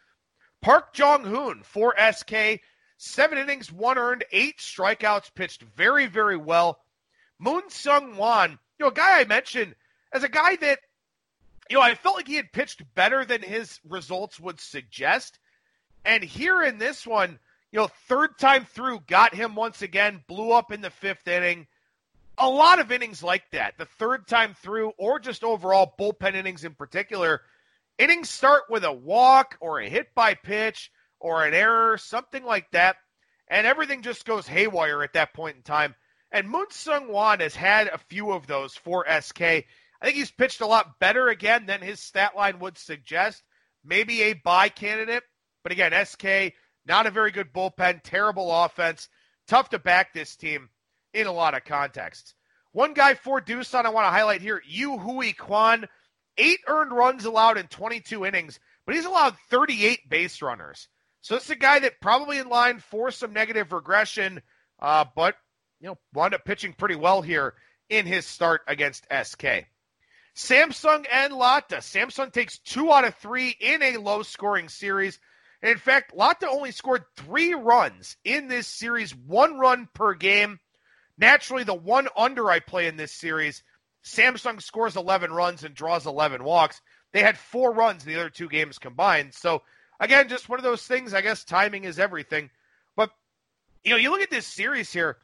Park 0.61 0.93
Jong 0.93 1.25
Hoon 1.25 1.63
for 1.63 1.95
SK, 2.13 2.61
seven 2.97 3.39
innings, 3.39 3.71
one 3.71 3.99
earned, 3.99 4.25
eight 4.33 4.59
strikeouts, 4.59 5.33
pitched 5.35 5.63
very, 5.63 6.07
very 6.07 6.37
well. 6.37 6.81
Moon 7.39 7.63
Sung 7.69 8.17
Wan, 8.17 8.59
you 8.79 8.85
know, 8.85 8.89
a 8.89 8.95
guy 8.95 9.21
I 9.21 9.25
mentioned 9.25 9.77
as 10.13 10.25
a 10.25 10.29
guy 10.29 10.57
that, 10.57 10.81
you 11.71 11.77
know, 11.77 11.83
I 11.83 11.95
felt 11.95 12.17
like 12.17 12.27
he 12.27 12.35
had 12.35 12.53
pitched 12.53 12.83
better 12.95 13.25
than 13.25 13.43
his 13.43 13.79
results 13.89 14.41
would 14.41 14.59
suggest. 14.59 15.39
And 16.05 16.25
here 16.25 16.63
in 16.63 16.79
this 16.79 17.07
one, 17.07 17.39
you 17.73 17.79
know, 17.79 17.89
third 18.09 18.39
time 18.39 18.65
through, 18.65 19.01
got 19.07 19.35
him 19.35 19.55
once 19.55 19.83
again, 19.83 20.23
blew 20.27 20.53
up 20.53 20.73
in 20.73 20.81
the 20.81 20.91
fifth 20.91 21.27
inning. 21.29 21.67
A 22.39 22.49
lot 22.49 22.79
of 22.79 22.93
innings 22.93 23.23
like 23.23 23.51
that, 23.51 23.75
the 23.79 23.85
third 23.85 24.27
time 24.27 24.55
through, 24.63 24.93
or 24.97 25.19
just 25.19 25.45
overall 25.45 25.93
bullpen 25.99 26.35
innings 26.35 26.65
in 26.65 26.75
particular. 26.75 27.43
Innings 27.99 28.31
start 28.31 28.65
with 28.71 28.85
a 28.85 28.93
walk 28.93 29.57
or 29.61 29.81
a 29.81 29.89
hit 29.89 30.15
by 30.15 30.35
pitch 30.35 30.91
or 31.21 31.45
an 31.45 31.53
error, 31.53 31.99
something 31.99 32.45
like 32.45 32.71
that, 32.71 32.97
and 33.49 33.67
everything 33.67 34.03
just 34.03 34.25
goes 34.25 34.47
haywire 34.47 35.03
at 35.03 35.15
that 35.15 35.35
point 35.35 35.57
in 35.57 35.63
time. 35.63 35.95
And 36.31 36.49
Moon 36.49 36.67
Sung 36.71 37.11
Wan 37.11 37.41
has 37.41 37.57
had 37.57 37.89
a 37.89 37.99
few 37.99 38.33
of 38.33 38.47
those 38.47 38.75
for 38.75 39.05
SK. 39.21 39.43
I 39.43 39.65
think 40.05 40.17
he's 40.17 40.31
pitched 40.31 40.61
a 40.61 40.67
lot 40.67 41.01
better 41.01 41.29
again 41.29 41.67
than 41.67 41.81
his 41.81 42.01
stat 42.01 42.37
line 42.37 42.61
would 42.61 42.79
suggest. 42.79 43.43
Maybe 43.85 44.23
a 44.23 44.35
buy 44.35 44.69
candidate, 44.69 45.25
but 45.63 45.73
again, 45.73 45.93
SK 46.07 46.55
not 46.87 47.07
a 47.07 47.11
very 47.11 47.31
good 47.31 47.53
bullpen, 47.53 48.01
terrible 48.03 48.51
offense, 48.65 49.09
tough 49.47 49.71
to 49.71 49.79
back 49.79 50.13
this 50.13 50.37
team 50.37 50.69
in 51.13 51.27
a 51.27 51.33
lot 51.33 51.55
of 51.55 51.65
contexts. 51.65 52.35
One 52.73 52.95
guy 52.95 53.15
for 53.15 53.41
Doosan 53.41 53.85
I 53.85 53.91
want 53.91 54.07
to 54.07 54.11
highlight 54.11 54.43
here, 54.43 54.63
Yu 54.67 54.99
Hui 54.99 55.33
Kwan, 55.33 55.87
eight 56.37 56.61
earned 56.67 56.93
runs 56.93 57.25
allowed 57.25 57.59
in 57.59 57.67
22 57.67 58.25
innings, 58.25 58.61
but 58.87 58.95
he's 58.95 59.05
allowed 59.05 59.37
38 59.51 60.09
base 60.09 60.41
runners. 60.43 60.89
So 61.21 61.37
it's 61.37 61.51
a 61.51 61.57
guy 61.57 61.81
that 61.81 62.01
probably 62.01 62.39
in 62.39 62.49
line 62.49 62.79
for 62.79 63.11
some 63.11 63.33
negative 63.33 63.73
regression, 63.73 64.41
uh, 64.79 65.05
but 65.17 65.37
you 65.81 65.89
know 65.89 65.99
wound 66.15 66.35
up 66.35 66.45
pitching 66.45 66.73
pretty 66.73 66.95
well 66.95 67.23
here 67.23 67.55
in 67.89 68.07
his 68.07 68.27
start 68.27 68.63
against 68.67 69.07
SK. 69.11 69.67
Samsung 70.37 71.05
and 71.11 71.33
Lotte. 71.33 71.69
Samsung 71.69 72.33
takes 72.33 72.59
two 72.59 72.93
out 72.93 73.05
of 73.05 73.17
three 73.17 73.57
in 73.61 73.83
a 73.83 73.97
low 73.97 74.23
scoring 74.23 74.69
series. 74.69 75.19
In 75.63 75.79
fact, 75.79 76.15
Lotte 76.15 76.45
only 76.45 76.71
scored 76.71 77.05
three 77.17 77.55
runs 77.55 78.17
in 78.25 78.49
this 78.49 78.67
series, 78.67 79.15
one 79.15 79.59
run 79.59 79.89
per 79.93 80.15
game. 80.15 80.61
Naturally, 81.17 81.65
the 81.65 81.75
one 81.75 82.09
under 82.17 82.49
I 82.49 82.61
play 82.61 82.87
in 82.87 82.97
this 82.97 83.13
series, 83.13 83.63
Samsung 84.05 84.63
scores 84.63 84.97
11 84.97 85.33
runs 85.33 85.65
and 85.65 85.75
draws 85.75 86.07
11 86.07 86.45
walks. 86.45 86.81
They 87.13 87.23
had 87.23 87.37
four 87.39 87.73
runs 87.73 88.07
in 88.07 88.13
the 88.13 88.21
other 88.21 88.31
two 88.31 88.49
games 88.49 88.79
combined. 88.79 89.35
So, 89.35 89.63
again, 89.99 90.29
just 90.29 90.49
one 90.49 90.59
of 90.59 90.65
those 90.65 90.87
things. 90.87 91.13
I 91.15 91.21
guess 91.21 91.45
timing 91.45 91.85
is 91.85 91.99
everything. 91.99 92.51
But, 92.97 93.11
you 93.85 93.91
know, 93.91 93.97
you 93.97 94.11
look 94.11 94.21
at 94.21 94.31
this 94.31 94.47
series 94.47 94.93
here, 94.93 95.17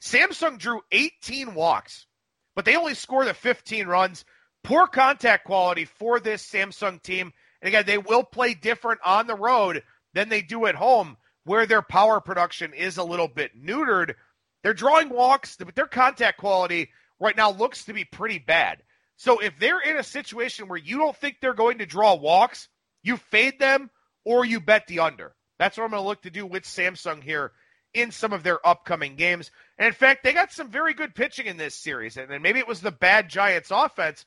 Samsung 0.00 0.58
drew 0.58 0.80
18 0.92 1.54
walks, 1.54 2.06
but 2.54 2.64
they 2.64 2.76
only 2.76 2.94
scored 2.94 3.26
the 3.26 3.34
15 3.34 3.86
runs. 3.86 4.24
Poor 4.62 4.86
contact 4.86 5.44
quality 5.44 5.86
for 5.86 6.20
this 6.20 6.46
Samsung 6.46 7.02
team. 7.02 7.32
And 7.62 7.68
again, 7.68 7.84
they 7.86 7.98
will 7.98 8.24
play 8.24 8.54
different 8.54 9.00
on 9.04 9.26
the 9.26 9.34
road 9.34 9.82
than 10.14 10.28
they 10.28 10.42
do 10.42 10.66
at 10.66 10.74
home, 10.74 11.16
where 11.44 11.66
their 11.66 11.82
power 11.82 12.20
production 12.20 12.74
is 12.74 12.96
a 12.96 13.04
little 13.04 13.28
bit 13.28 13.60
neutered. 13.60 14.14
They're 14.62 14.74
drawing 14.74 15.08
walks, 15.08 15.56
but 15.56 15.74
their 15.74 15.86
contact 15.86 16.38
quality 16.38 16.90
right 17.18 17.36
now 17.36 17.50
looks 17.50 17.84
to 17.84 17.92
be 17.92 18.04
pretty 18.04 18.38
bad. 18.38 18.82
So 19.16 19.38
if 19.38 19.58
they're 19.58 19.80
in 19.80 19.96
a 19.96 20.02
situation 20.02 20.68
where 20.68 20.78
you 20.78 20.98
don't 20.98 21.16
think 21.16 21.36
they're 21.40 21.54
going 21.54 21.78
to 21.78 21.86
draw 21.86 22.14
walks, 22.14 22.68
you 23.02 23.16
fade 23.16 23.58
them 23.58 23.90
or 24.24 24.44
you 24.44 24.60
bet 24.60 24.86
the 24.86 25.00
under. 25.00 25.34
That's 25.58 25.76
what 25.76 25.84
I'm 25.84 25.90
going 25.90 26.02
to 26.02 26.08
look 26.08 26.22
to 26.22 26.30
do 26.30 26.46
with 26.46 26.64
Samsung 26.64 27.22
here 27.22 27.52
in 27.92 28.12
some 28.12 28.32
of 28.32 28.42
their 28.42 28.66
upcoming 28.66 29.16
games. 29.16 29.50
And 29.78 29.86
in 29.86 29.92
fact, 29.92 30.22
they 30.24 30.32
got 30.32 30.52
some 30.52 30.70
very 30.70 30.94
good 30.94 31.14
pitching 31.14 31.46
in 31.46 31.56
this 31.56 31.74
series. 31.74 32.16
And 32.16 32.42
maybe 32.42 32.58
it 32.58 32.68
was 32.68 32.80
the 32.80 32.90
bad 32.90 33.28
Giants 33.28 33.70
offense, 33.70 34.24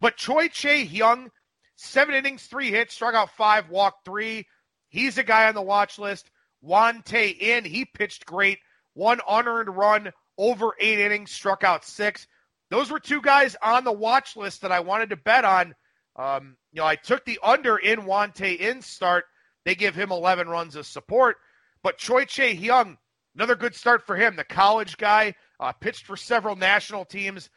but 0.00 0.16
Choi 0.16 0.48
Chae 0.48 0.88
Hyung 0.88 1.30
Seven 1.76 2.14
innings, 2.14 2.44
three 2.44 2.70
hits, 2.70 2.94
struck 2.94 3.14
out 3.14 3.30
five, 3.36 3.68
walked 3.68 4.04
three. 4.04 4.46
He's 4.88 5.18
a 5.18 5.22
guy 5.22 5.48
on 5.48 5.54
the 5.54 5.62
watch 5.62 5.98
list. 5.98 6.30
Won 6.62 7.02
Tae 7.02 7.28
In, 7.28 7.64
he 7.64 7.84
pitched 7.84 8.26
great. 8.26 8.58
One 8.94 9.20
unearned 9.28 9.76
run 9.76 10.10
over 10.38 10.74
eight 10.80 10.98
innings, 10.98 11.30
struck 11.30 11.64
out 11.64 11.84
six. 11.84 12.26
Those 12.70 12.90
were 12.90 12.98
two 12.98 13.20
guys 13.20 13.56
on 13.62 13.84
the 13.84 13.92
watch 13.92 14.36
list 14.36 14.62
that 14.62 14.72
I 14.72 14.80
wanted 14.80 15.10
to 15.10 15.16
bet 15.16 15.44
on. 15.44 15.74
Um, 16.16 16.56
you 16.72 16.80
know, 16.80 16.86
I 16.86 16.96
took 16.96 17.24
the 17.24 17.38
under 17.42 17.76
in 17.76 18.06
Won 18.06 18.32
Tae 18.32 18.54
In's 18.54 18.86
start. 18.86 19.24
They 19.64 19.74
give 19.74 19.94
him 19.94 20.10
11 20.10 20.48
runs 20.48 20.76
of 20.76 20.86
support. 20.86 21.36
But 21.82 21.98
Choi 21.98 22.24
Chae 22.24 22.58
Hyung, 22.58 22.96
another 23.34 23.54
good 23.54 23.74
start 23.74 24.06
for 24.06 24.16
him. 24.16 24.34
The 24.34 24.44
college 24.44 24.96
guy, 24.96 25.34
uh, 25.60 25.72
pitched 25.72 26.06
for 26.06 26.16
several 26.16 26.56
national 26.56 27.04
teams. 27.04 27.50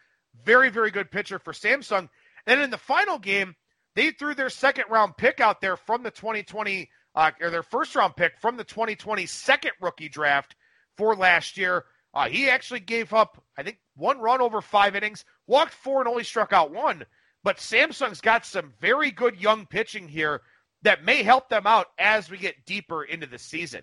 Very, 0.43 0.69
very 0.69 0.91
good 0.91 1.09
pitcher 1.09 1.39
for 1.39 1.53
Samsung. 1.53 2.09
And 2.45 2.61
in 2.61 2.69
the 2.69 2.77
final 2.77 3.17
game, 3.17 3.55
they 3.95 4.11
threw 4.11 4.35
their 4.35 4.49
second 4.49 4.85
round 4.89 5.17
pick 5.17 5.39
out 5.39 5.61
there 5.61 5.77
from 5.77 6.03
the 6.03 6.11
2020 6.11 6.89
uh, 7.15 7.31
or 7.41 7.49
their 7.49 7.63
first 7.63 7.95
round 7.95 8.15
pick 8.15 8.37
from 8.39 8.57
the 8.57 8.63
2020 8.63 9.25
second 9.25 9.71
rookie 9.81 10.09
draft 10.09 10.55
for 10.95 11.15
last 11.15 11.57
year. 11.57 11.85
Uh, 12.13 12.27
he 12.27 12.49
actually 12.49 12.79
gave 12.79 13.13
up, 13.13 13.43
I 13.57 13.63
think, 13.63 13.77
one 13.95 14.19
run 14.19 14.41
over 14.41 14.61
five 14.61 14.95
innings, 14.95 15.25
walked 15.47 15.73
four, 15.73 15.99
and 15.99 16.07
only 16.07 16.23
struck 16.23 16.53
out 16.53 16.71
one. 16.71 17.05
But 17.43 17.57
Samsung's 17.57 18.21
got 18.21 18.45
some 18.45 18.73
very 18.79 19.11
good 19.11 19.39
young 19.39 19.65
pitching 19.65 20.07
here 20.07 20.41
that 20.81 21.03
may 21.03 21.23
help 21.23 21.49
them 21.49 21.67
out 21.67 21.87
as 21.97 22.29
we 22.29 22.37
get 22.37 22.65
deeper 22.65 23.03
into 23.03 23.27
the 23.27 23.37
season. 23.37 23.81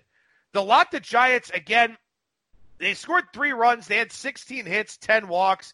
The 0.53 0.63
Lotte 0.63 1.01
Giants, 1.01 1.51
again, 1.53 1.97
they 2.79 2.93
scored 2.93 3.25
three 3.33 3.51
runs. 3.51 3.87
They 3.87 3.97
had 3.97 4.11
16 4.11 4.65
hits, 4.65 4.97
10 4.97 5.27
walks. 5.27 5.73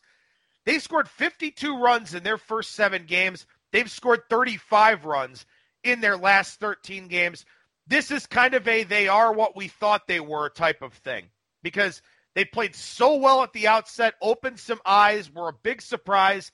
They 0.65 0.80
scored 0.80 1.10
52 1.10 1.78
runs 1.78 2.13
in 2.13 2.24
their 2.24 2.38
first 2.38 2.72
seven 2.72 3.06
games. 3.06 3.46
They've 3.73 3.91
scored 3.91 4.29
35 4.29 5.03
runs 5.03 5.45
in 5.83 5.99
their 5.99 6.15
last 6.15 6.59
13 6.59 7.07
games. 7.09 7.43
This 7.88 8.12
is 8.12 8.25
kind 8.27 8.53
of 8.53 8.65
a 8.67 8.83
they 8.83 9.09
are 9.09 9.33
what 9.33 9.57
we 9.57 9.67
thought 9.67 10.07
they 10.07 10.21
were 10.21 10.49
type 10.49 10.81
of 10.81 10.93
thing 10.93 11.25
because 11.63 12.01
they 12.36 12.45
played 12.45 12.75
so 12.75 13.15
well 13.15 13.43
at 13.43 13.51
the 13.51 13.67
outset, 13.67 14.13
opened 14.21 14.59
some 14.59 14.79
eyes, 14.86 15.33
were 15.33 15.49
a 15.49 15.53
big 15.63 15.81
surprise. 15.81 16.51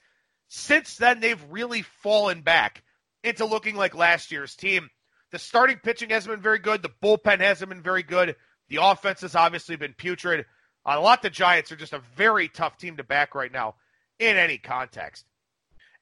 Since 0.47 0.95
then, 0.97 1.19
they've 1.19 1.43
really 1.51 1.84
fallen 1.84 2.41
back 2.41 2.84
into 3.23 3.45
looking 3.45 3.75
like 3.75 3.93
last 3.95 4.32
year's 4.32 4.55
team. 4.55 4.89
The 5.32 5.39
starting 5.39 5.77
pitching 5.77 6.10
hasn't 6.10 6.34
been 6.34 6.41
very 6.41 6.58
good. 6.58 6.82
The 6.82 6.91
bullpen 7.03 7.41
hasn't 7.41 7.69
been 7.69 7.84
very 7.84 8.01
good. 8.01 8.36
The 8.69 8.79
offense 8.82 9.21
has 9.21 9.36
obviously 9.36 9.75
been 9.75 9.93
putrid. 9.93 10.45
A 10.86 10.99
lot 10.99 11.21
the 11.21 11.29
Giants 11.29 11.71
are 11.71 11.75
just 11.75 11.93
a 11.93 12.01
very 12.15 12.47
tough 12.47 12.77
team 12.77 12.97
to 12.97 13.03
back 13.03 13.36
right 13.36 13.51
now 13.51 13.75
in 14.17 14.38
any 14.38 14.58
context. 14.58 15.25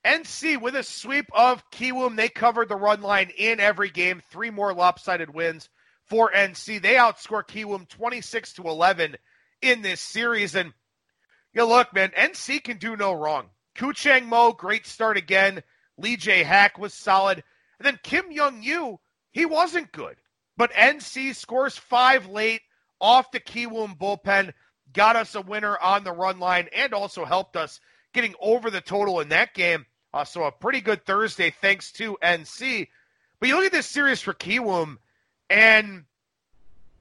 NC 0.08 0.62
with 0.62 0.74
a 0.76 0.84
sweep 0.84 1.26
of 1.34 1.70
Kiwoom. 1.70 2.16
They 2.16 2.30
covered 2.30 2.70
the 2.70 2.78
run 2.78 3.02
line 3.02 3.30
in 3.38 3.60
every 3.60 3.90
game. 3.90 4.22
Three 4.32 4.50
more 4.50 4.74
lopsided 4.74 5.34
wins 5.34 5.70
for 6.06 6.32
NC. 6.32 6.82
They 6.82 6.94
outscore 6.94 7.46
Kiwoom 7.46 7.90
26 7.90 8.54
to 8.54 8.64
11 8.64 9.18
in 9.62 9.82
this 9.82 10.00
series. 10.00 10.56
And 10.56 10.74
you 11.54 11.62
know, 11.62 11.68
look, 11.68 11.94
man, 11.94 12.12
NC 12.18 12.64
can 12.64 12.78
do 12.78 12.96
no 12.96 13.12
wrong. 13.12 13.50
Koo 13.76 13.92
Chang 13.92 14.28
Mo, 14.28 14.54
great 14.54 14.88
start 14.88 15.18
again. 15.18 15.62
Lee 15.98 16.16
Jae 16.16 16.46
Hak 16.46 16.80
was 16.80 16.94
solid. 16.94 17.44
And 17.78 17.86
then 17.86 18.00
Kim 18.02 18.32
Young 18.32 18.62
Kyu, 18.62 19.00
he 19.32 19.46
wasn't 19.46 19.92
good. 19.92 20.16
But 20.56 20.72
NC 20.72 21.36
scores 21.36 21.78
five 21.78 22.28
late 22.28 22.62
off 23.02 23.32
the 23.32 23.42
Kiwoom 23.42 23.98
bullpen, 23.98 24.54
got 24.94 25.18
us 25.18 25.36
a 25.36 25.42
winner 25.42 25.78
on 25.78 26.06
the 26.06 26.14
run 26.14 26.40
line, 26.40 26.70
and 26.74 26.94
also 26.94 27.26
helped 27.26 27.58
us 27.58 27.82
getting 28.14 28.36
over 28.40 28.72
the 28.72 28.82
total 28.82 29.20
in 29.20 29.30
that 29.30 29.54
game. 29.54 29.86
Uh, 30.14 30.24
so 30.24 30.44
a 30.44 30.52
pretty 30.52 30.82
good 30.82 31.06
Thursday 31.06 31.54
thanks 31.62 31.92
to 31.94 32.18
NC. 32.24 32.88
But 33.40 33.50
you 33.50 33.56
look 33.56 33.66
at 33.66 33.72
this 33.72 33.88
series 33.88 34.22
for 34.22 34.34
Kiwoom, 34.34 34.98
and 35.50 36.06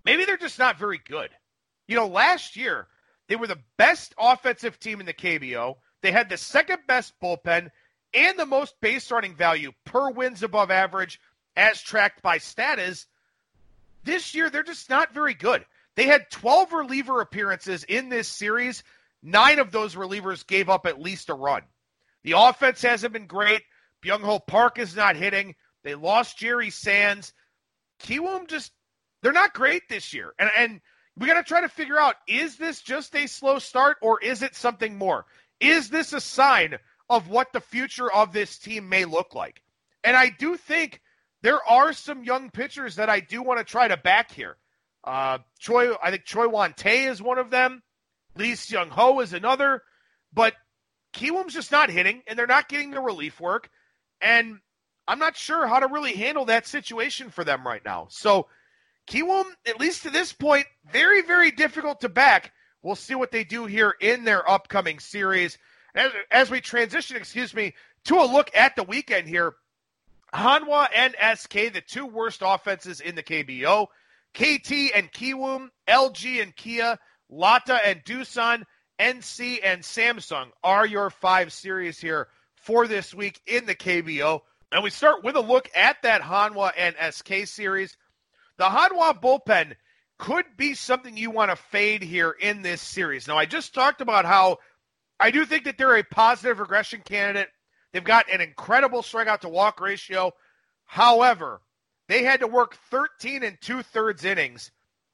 maybe 0.04 0.24
they're 0.24 0.36
just 0.36 0.58
not 0.58 0.78
very 0.78 1.00
good. 1.02 1.30
You 1.88 1.96
know, 1.96 2.08
last 2.08 2.56
year 2.56 2.88
they 3.28 3.36
were 3.36 3.46
the 3.46 3.62
best 3.76 4.14
offensive 4.18 4.78
team 4.78 5.00
in 5.00 5.06
the 5.06 5.14
KBO. 5.14 5.76
They 6.02 6.12
had 6.12 6.28
the 6.28 6.36
second 6.36 6.80
best 6.86 7.14
bullpen 7.22 7.70
and 8.12 8.38
the 8.38 8.46
most 8.46 8.80
base 8.80 9.10
running 9.10 9.34
value 9.34 9.72
per 9.84 10.10
wins 10.10 10.42
above 10.42 10.70
average 10.70 11.20
as 11.56 11.80
tracked 11.80 12.22
by 12.22 12.38
Statiz. 12.38 13.06
This 14.04 14.34
year 14.34 14.50
they're 14.50 14.62
just 14.62 14.90
not 14.90 15.14
very 15.14 15.34
good. 15.34 15.64
They 15.94 16.06
had 16.06 16.30
12 16.30 16.72
reliever 16.72 17.20
appearances 17.20 17.84
in 17.84 18.08
this 18.08 18.28
series. 18.28 18.84
Nine 19.22 19.58
of 19.58 19.72
those 19.72 19.94
relievers 19.94 20.46
gave 20.46 20.68
up 20.68 20.86
at 20.86 21.00
least 21.00 21.30
a 21.30 21.34
run. 21.34 21.62
The 22.26 22.36
offense 22.36 22.82
hasn't 22.82 23.12
been 23.12 23.28
great. 23.28 23.62
Byung 24.04 24.22
Ho 24.22 24.40
Park 24.40 24.80
is 24.80 24.96
not 24.96 25.14
hitting. 25.14 25.54
They 25.84 25.94
lost 25.94 26.36
Jerry 26.36 26.70
Sands. 26.70 27.32
Kiwoom 28.02 28.48
just 28.48 28.72
they're 29.22 29.32
not 29.32 29.54
great 29.54 29.88
this 29.88 30.12
year. 30.12 30.34
And 30.36 30.50
and 30.58 30.80
we 31.16 31.28
got 31.28 31.34
to 31.34 31.44
try 31.44 31.60
to 31.60 31.68
figure 31.68 32.00
out 32.00 32.16
is 32.26 32.56
this 32.56 32.82
just 32.82 33.14
a 33.14 33.28
slow 33.28 33.60
start 33.60 33.98
or 34.02 34.20
is 34.20 34.42
it 34.42 34.56
something 34.56 34.98
more? 34.98 35.24
Is 35.60 35.88
this 35.88 36.12
a 36.12 36.20
sign 36.20 36.76
of 37.08 37.28
what 37.28 37.52
the 37.52 37.60
future 37.60 38.12
of 38.12 38.32
this 38.32 38.58
team 38.58 38.88
may 38.88 39.04
look 39.04 39.36
like? 39.36 39.62
And 40.02 40.16
I 40.16 40.30
do 40.30 40.56
think 40.56 41.00
there 41.42 41.64
are 41.70 41.92
some 41.92 42.24
young 42.24 42.50
pitchers 42.50 42.96
that 42.96 43.08
I 43.08 43.20
do 43.20 43.40
want 43.40 43.60
to 43.60 43.64
try 43.64 43.86
to 43.86 43.96
back 43.96 44.32
here. 44.32 44.56
Uh, 45.04 45.38
Choi, 45.60 45.94
I 46.02 46.10
think 46.10 46.24
Choi 46.24 46.48
Won 46.48 46.72
Tae 46.72 47.04
is 47.04 47.22
one 47.22 47.38
of 47.38 47.50
them. 47.50 47.84
Lee 48.34 48.52
Seung 48.52 48.88
Ho 48.90 49.20
is 49.20 49.32
another. 49.32 49.82
But 50.32 50.54
Kiwoom's 51.16 51.54
just 51.54 51.72
not 51.72 51.90
hitting, 51.90 52.22
and 52.26 52.38
they're 52.38 52.46
not 52.46 52.68
getting 52.68 52.90
the 52.90 53.00
relief 53.00 53.40
work. 53.40 53.70
And 54.20 54.60
I'm 55.08 55.18
not 55.18 55.36
sure 55.36 55.66
how 55.66 55.80
to 55.80 55.88
really 55.88 56.12
handle 56.12 56.44
that 56.44 56.66
situation 56.66 57.30
for 57.30 57.42
them 57.42 57.66
right 57.66 57.84
now. 57.84 58.06
So 58.10 58.46
Kiwoom, 59.08 59.46
at 59.66 59.80
least 59.80 60.02
to 60.02 60.10
this 60.10 60.32
point, 60.32 60.66
very, 60.92 61.22
very 61.22 61.50
difficult 61.50 62.00
to 62.02 62.08
back. 62.08 62.52
We'll 62.82 62.96
see 62.96 63.14
what 63.14 63.32
they 63.32 63.44
do 63.44 63.64
here 63.64 63.94
in 64.00 64.24
their 64.24 64.48
upcoming 64.48 64.98
series. 64.98 65.58
As, 65.94 66.12
as 66.30 66.50
we 66.50 66.60
transition, 66.60 67.16
excuse 67.16 67.54
me, 67.54 67.74
to 68.04 68.16
a 68.16 68.26
look 68.26 68.54
at 68.54 68.76
the 68.76 68.82
weekend 68.82 69.26
here, 69.26 69.54
Hanwha 70.34 70.88
and 70.94 71.14
SK, 71.38 71.72
the 71.72 71.82
two 71.86 72.06
worst 72.06 72.42
offenses 72.44 73.00
in 73.00 73.14
the 73.14 73.22
KBO. 73.22 73.86
KT 74.34 74.92
and 74.94 75.10
Kiwoom, 75.12 75.70
LG 75.88 76.42
and 76.42 76.54
Kia, 76.54 76.98
Lotte 77.30 77.70
and 77.70 78.04
Doosan, 78.04 78.64
NC 78.98 79.60
and 79.62 79.82
Samsung 79.82 80.46
are 80.64 80.86
your 80.86 81.10
five 81.10 81.52
series 81.52 81.98
here 81.98 82.28
for 82.54 82.86
this 82.86 83.14
week 83.14 83.40
in 83.46 83.66
the 83.66 83.74
KBO. 83.74 84.40
And 84.72 84.82
we 84.82 84.90
start 84.90 85.22
with 85.22 85.36
a 85.36 85.40
look 85.40 85.70
at 85.74 86.02
that 86.02 86.22
Hanwha 86.22 86.72
and 86.76 86.96
SK 87.12 87.46
series. 87.46 87.96
The 88.58 88.64
Hanwha 88.64 89.20
bullpen 89.20 89.74
could 90.18 90.44
be 90.56 90.74
something 90.74 91.16
you 91.16 91.30
want 91.30 91.50
to 91.50 91.56
fade 91.56 92.02
here 92.02 92.30
in 92.30 92.62
this 92.62 92.80
series. 92.80 93.28
Now, 93.28 93.36
I 93.36 93.44
just 93.44 93.74
talked 93.74 94.00
about 94.00 94.24
how 94.24 94.58
I 95.20 95.30
do 95.30 95.44
think 95.44 95.64
that 95.64 95.78
they're 95.78 95.96
a 95.96 96.02
positive 96.02 96.58
regression 96.58 97.02
candidate. 97.04 97.48
They've 97.92 98.02
got 98.02 98.32
an 98.32 98.40
incredible 98.40 99.02
strikeout 99.02 99.40
to 99.40 99.48
walk 99.48 99.80
ratio. 99.80 100.32
However, 100.84 101.60
they 102.08 102.22
had 102.22 102.40
to 102.40 102.46
work 102.46 102.76
13 102.90 103.42
and 103.42 103.58
two 103.60 103.82
thirds 103.82 104.24
innings 104.24 104.70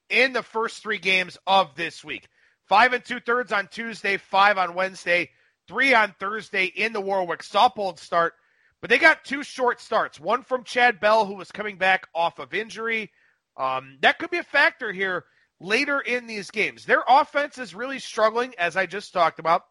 in 0.08 0.32
the 0.32 0.42
first 0.42 0.82
three 0.82 0.98
games 0.98 1.36
of 1.46 1.74
this 1.74 2.04
week. 2.04 2.28
Five 2.72 2.94
and 2.94 3.04
two 3.04 3.20
thirds 3.20 3.52
on 3.52 3.68
Tuesday, 3.68 4.16
five 4.16 4.56
on 4.56 4.72
Wednesday, 4.72 5.28
three 5.68 5.92
on 5.92 6.14
Thursday 6.18 6.64
in 6.64 6.94
the 6.94 7.02
Warwick 7.02 7.42
Saupold 7.42 7.98
start. 7.98 8.32
But 8.80 8.88
they 8.88 8.96
got 8.96 9.26
two 9.26 9.42
short 9.42 9.78
starts. 9.78 10.18
One 10.18 10.42
from 10.42 10.64
Chad 10.64 10.98
Bell, 10.98 11.26
who 11.26 11.34
was 11.34 11.52
coming 11.52 11.76
back 11.76 12.08
off 12.14 12.38
of 12.38 12.54
injury. 12.54 13.10
Um, 13.58 13.98
that 14.00 14.18
could 14.18 14.30
be 14.30 14.38
a 14.38 14.42
factor 14.42 14.90
here 14.90 15.26
later 15.60 16.00
in 16.00 16.26
these 16.26 16.50
games. 16.50 16.86
Their 16.86 17.04
offense 17.06 17.58
is 17.58 17.74
really 17.74 17.98
struggling, 17.98 18.54
as 18.56 18.74
I 18.74 18.86
just 18.86 19.12
talked 19.12 19.38
about. 19.38 19.64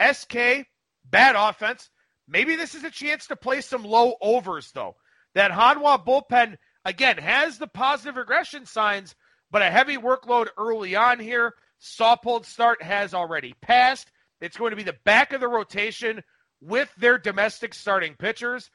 SK, 0.00 0.64
bad 1.04 1.36
offense. 1.36 1.90
Maybe 2.26 2.56
this 2.56 2.74
is 2.74 2.82
a 2.82 2.90
chance 2.90 3.26
to 3.26 3.36
play 3.36 3.60
some 3.60 3.84
low 3.84 4.14
overs, 4.22 4.72
though. 4.72 4.96
That 5.34 5.50
Hanwha 5.50 6.02
bullpen, 6.02 6.56
again, 6.86 7.18
has 7.18 7.58
the 7.58 7.66
positive 7.66 8.16
regression 8.16 8.64
signs, 8.64 9.14
but 9.50 9.60
a 9.60 9.70
heavy 9.70 9.98
workload 9.98 10.46
early 10.56 10.96
on 10.96 11.20
here. 11.20 11.52
Saupold 11.80 12.44
start 12.44 12.82
has 12.82 13.14
already 13.14 13.54
passed. 13.60 14.10
It's 14.40 14.56
going 14.56 14.70
to 14.70 14.76
be 14.76 14.82
the 14.82 14.96
back 15.04 15.32
of 15.32 15.40
the 15.40 15.48
rotation 15.48 16.22
with 16.60 16.92
their 16.96 17.18
domestic 17.18 17.74
starting 17.74 18.14
pitchers. 18.14 18.70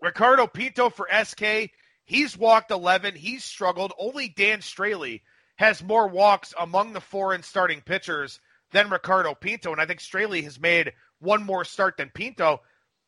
Ricardo 0.00 0.46
Pinto 0.46 0.90
for 0.90 1.08
SK, 1.24 1.70
he's 2.04 2.36
walked 2.36 2.70
11. 2.70 3.14
He's 3.14 3.44
struggled. 3.44 3.92
Only 3.98 4.28
Dan 4.28 4.60
Straily 4.60 5.22
has 5.56 5.82
more 5.82 6.08
walks 6.08 6.52
among 6.58 6.92
the 6.92 7.00
foreign 7.00 7.42
starting 7.42 7.80
pitchers 7.80 8.40
than 8.72 8.90
Ricardo 8.90 9.34
Pinto. 9.34 9.72
And 9.72 9.80
I 9.80 9.86
think 9.86 10.00
Straily 10.00 10.42
has 10.44 10.60
made 10.60 10.92
one 11.20 11.44
more 11.44 11.64
start 11.64 11.96
than 11.96 12.10
Pinto. 12.10 12.60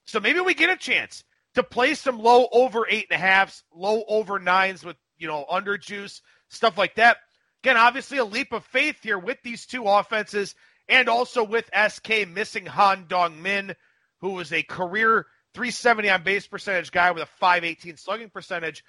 So 0.05 0.21
maybe 0.21 0.41
we 0.41 0.55
get 0.55 0.71
a 0.71 0.77
chance 0.77 1.25
to 1.55 1.63
play 1.63 1.95
some 1.95 2.19
low 2.19 2.49
over 2.53 2.87
eight 2.89 3.07
and 3.11 3.17
a 3.17 3.21
halfs, 3.21 3.63
low 3.75 4.05
over 4.09 4.39
nines 4.39 4.85
with, 4.85 4.97
you 5.19 5.27
know, 5.27 5.45
under 5.51 5.77
juice, 5.77 6.23
stuff 6.49 6.79
like 6.79 6.95
that. 6.97 7.19
Again, 7.63 7.77
obviously 7.77 8.19
a 8.19 8.25
leap 8.25 8.53
of 8.53 8.65
faith 8.65 9.03
here 9.03 9.19
with 9.19 9.39
these 9.43 9.67
two 9.67 9.85
offenses 9.85 10.55
and 10.89 11.09
also 11.09 11.43
with 11.43 11.71
SK 11.89 12.29
missing 12.29 12.67
Han 12.67 13.07
Dong 13.09 13.43
Min, 13.43 13.75
who 14.21 14.31
was 14.31 14.53
a 14.53 14.63
career 14.63 15.27
370 15.55 16.11
on 16.11 16.23
base 16.23 16.47
percentage 16.47 16.93
guy 16.93 17.11
with 17.11 17.23
a 17.23 17.27
518 17.41 17.97
slugging 17.97 18.31
percentage. 18.31 18.85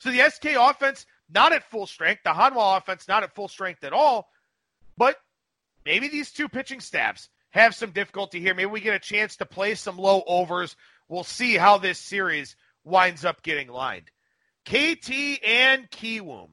So 0.00 0.10
the 0.10 0.30
SK 0.30 0.56
offense 0.58 1.06
not 1.30 1.52
at 1.52 1.70
full 1.70 1.86
strength, 1.86 2.22
the 2.24 2.30
Hanwha 2.30 2.78
offense 2.78 3.08
not 3.08 3.22
at 3.22 3.34
full 3.34 3.48
strength 3.48 3.84
at 3.84 3.92
all, 3.92 4.28
but 4.96 5.16
maybe 5.84 6.08
these 6.08 6.30
two 6.30 6.48
pitching 6.48 6.80
staffs 6.80 7.28
have 7.50 7.74
some 7.74 7.90
difficulty 7.90 8.40
here. 8.40 8.54
Maybe 8.54 8.70
we 8.70 8.80
get 8.80 8.94
a 8.94 8.98
chance 8.98 9.36
to 9.36 9.46
play 9.46 9.74
some 9.74 9.96
low 9.96 10.22
overs. 10.26 10.76
We'll 11.08 11.24
see 11.24 11.54
how 11.56 11.78
this 11.78 11.98
series 11.98 12.56
winds 12.84 13.24
up 13.24 13.42
getting 13.42 13.68
lined. 13.68 14.10
KT 14.64 15.10
and 15.44 15.90
Kiwoom. 15.90 16.50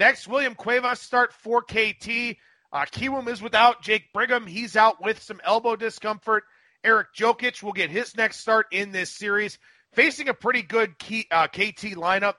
Next, 0.00 0.26
William 0.26 0.54
Cuevas 0.54 0.98
start 0.98 1.30
for 1.30 1.60
KT. 1.60 2.38
Uh, 2.72 2.86
Kiwoom 2.86 3.28
is 3.28 3.42
without 3.42 3.82
Jake 3.82 4.10
Brigham. 4.14 4.46
He's 4.46 4.74
out 4.74 4.96
with 5.02 5.22
some 5.22 5.42
elbow 5.44 5.76
discomfort. 5.76 6.44
Eric 6.82 7.08
Jokisch 7.14 7.62
will 7.62 7.74
get 7.74 7.90
his 7.90 8.16
next 8.16 8.40
start 8.40 8.64
in 8.72 8.92
this 8.92 9.10
series, 9.10 9.58
facing 9.92 10.30
a 10.30 10.34
pretty 10.34 10.62
good 10.62 10.98
key, 10.98 11.26
uh, 11.30 11.48
KT 11.48 11.98
lineup. 11.98 12.36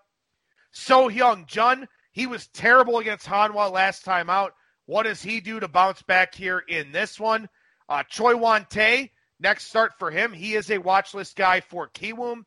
So 0.71 1.07
Hyung 1.07 1.45
Jun, 1.45 1.87
he 2.11 2.25
was 2.25 2.47
terrible 2.47 2.97
against 2.97 3.27
Hanwha 3.27 3.71
last 3.71 4.03
time 4.03 4.31
out. 4.31 4.53
What 4.87 5.03
does 5.03 5.21
he 5.21 5.39
do 5.39 5.59
to 5.59 5.67
bounce 5.67 6.01
back 6.01 6.33
here 6.33 6.63
in 6.67 6.91
this 6.91 7.19
one? 7.19 7.47
Uh, 7.87 8.01
Choi 8.09 8.35
Won 8.35 8.65
Tae, 8.71 9.11
next 9.39 9.67
start 9.67 9.91
for 9.99 10.09
him. 10.09 10.33
He 10.33 10.55
is 10.55 10.71
a 10.71 10.79
watch 10.79 11.13
list 11.13 11.35
guy 11.35 11.61
for 11.61 11.89
Kiwoom. 11.89 12.41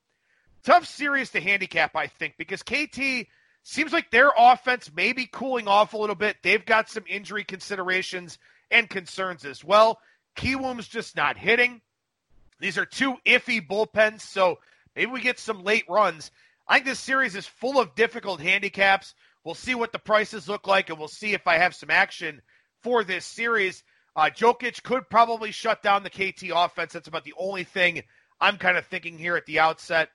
Tough 0.65 0.87
series 0.87 1.31
to 1.31 1.41
handicap, 1.41 1.95
I 1.95 2.09
think, 2.09 2.35
because 2.37 2.65
KT 2.65 3.29
seems 3.65 3.93
like 3.93 4.11
their 4.11 4.31
offense 4.37 4.91
may 4.95 5.13
be 5.13 5.27
cooling 5.27 5.67
off 5.67 5.95
a 5.95 5.99
little 5.99 6.15
bit. 6.15 6.37
They've 6.43 6.65
got 6.65 6.89
some 6.89 7.05
injury 7.09 7.45
considerations 7.45 8.39
and 8.71 8.89
concerns 8.89 9.45
as 9.45 9.65
well. 9.65 9.99
Kiwoom's 10.37 10.87
just 10.87 11.17
not 11.17 11.37
hitting. 11.37 11.81
These 12.61 12.79
are 12.79 12.87
two 12.87 13.17
iffy 13.27 13.67
bullpens, 13.67 14.21
so 14.21 14.59
maybe 14.95 15.11
we 15.11 15.21
get 15.21 15.39
some 15.39 15.65
late 15.65 15.85
runs. 15.89 16.31
I 16.69 16.75
think 16.75 16.87
this 16.87 17.01
series 17.01 17.35
is 17.35 17.47
full 17.47 17.81
of 17.81 17.95
difficult 17.95 18.41
handicaps. 18.41 19.15
We'll 19.45 19.55
see 19.55 19.75
what 19.75 19.93
the 19.93 19.99
prices 19.99 20.49
look 20.49 20.67
like, 20.67 20.91
and 20.91 20.99
we'll 20.99 21.09
see 21.09 21.33
if 21.33 21.47
I 21.47 21.59
have 21.59 21.75
some 21.75 21.91
action 21.91 22.43
for 22.83 23.03
this 23.03 23.25
series. 23.25 23.83
Uh, 24.17 24.31
Jokisch 24.35 24.83
could 24.83 25.09
probably 25.11 25.51
shut 25.51 25.83
down 25.83 26.03
the 26.03 26.11
KT 26.11 26.51
offense. 26.55 26.93
That's 26.93 27.09
about 27.09 27.25
the 27.25 27.35
only 27.37 27.65
thing 27.65 28.03
I'm 28.41 28.59
kind 28.59 28.77
of 28.77 28.87
thinking 28.87 29.19
here 29.19 29.37
at 29.37 29.47
the 29.47 29.59
outset. 29.59 30.11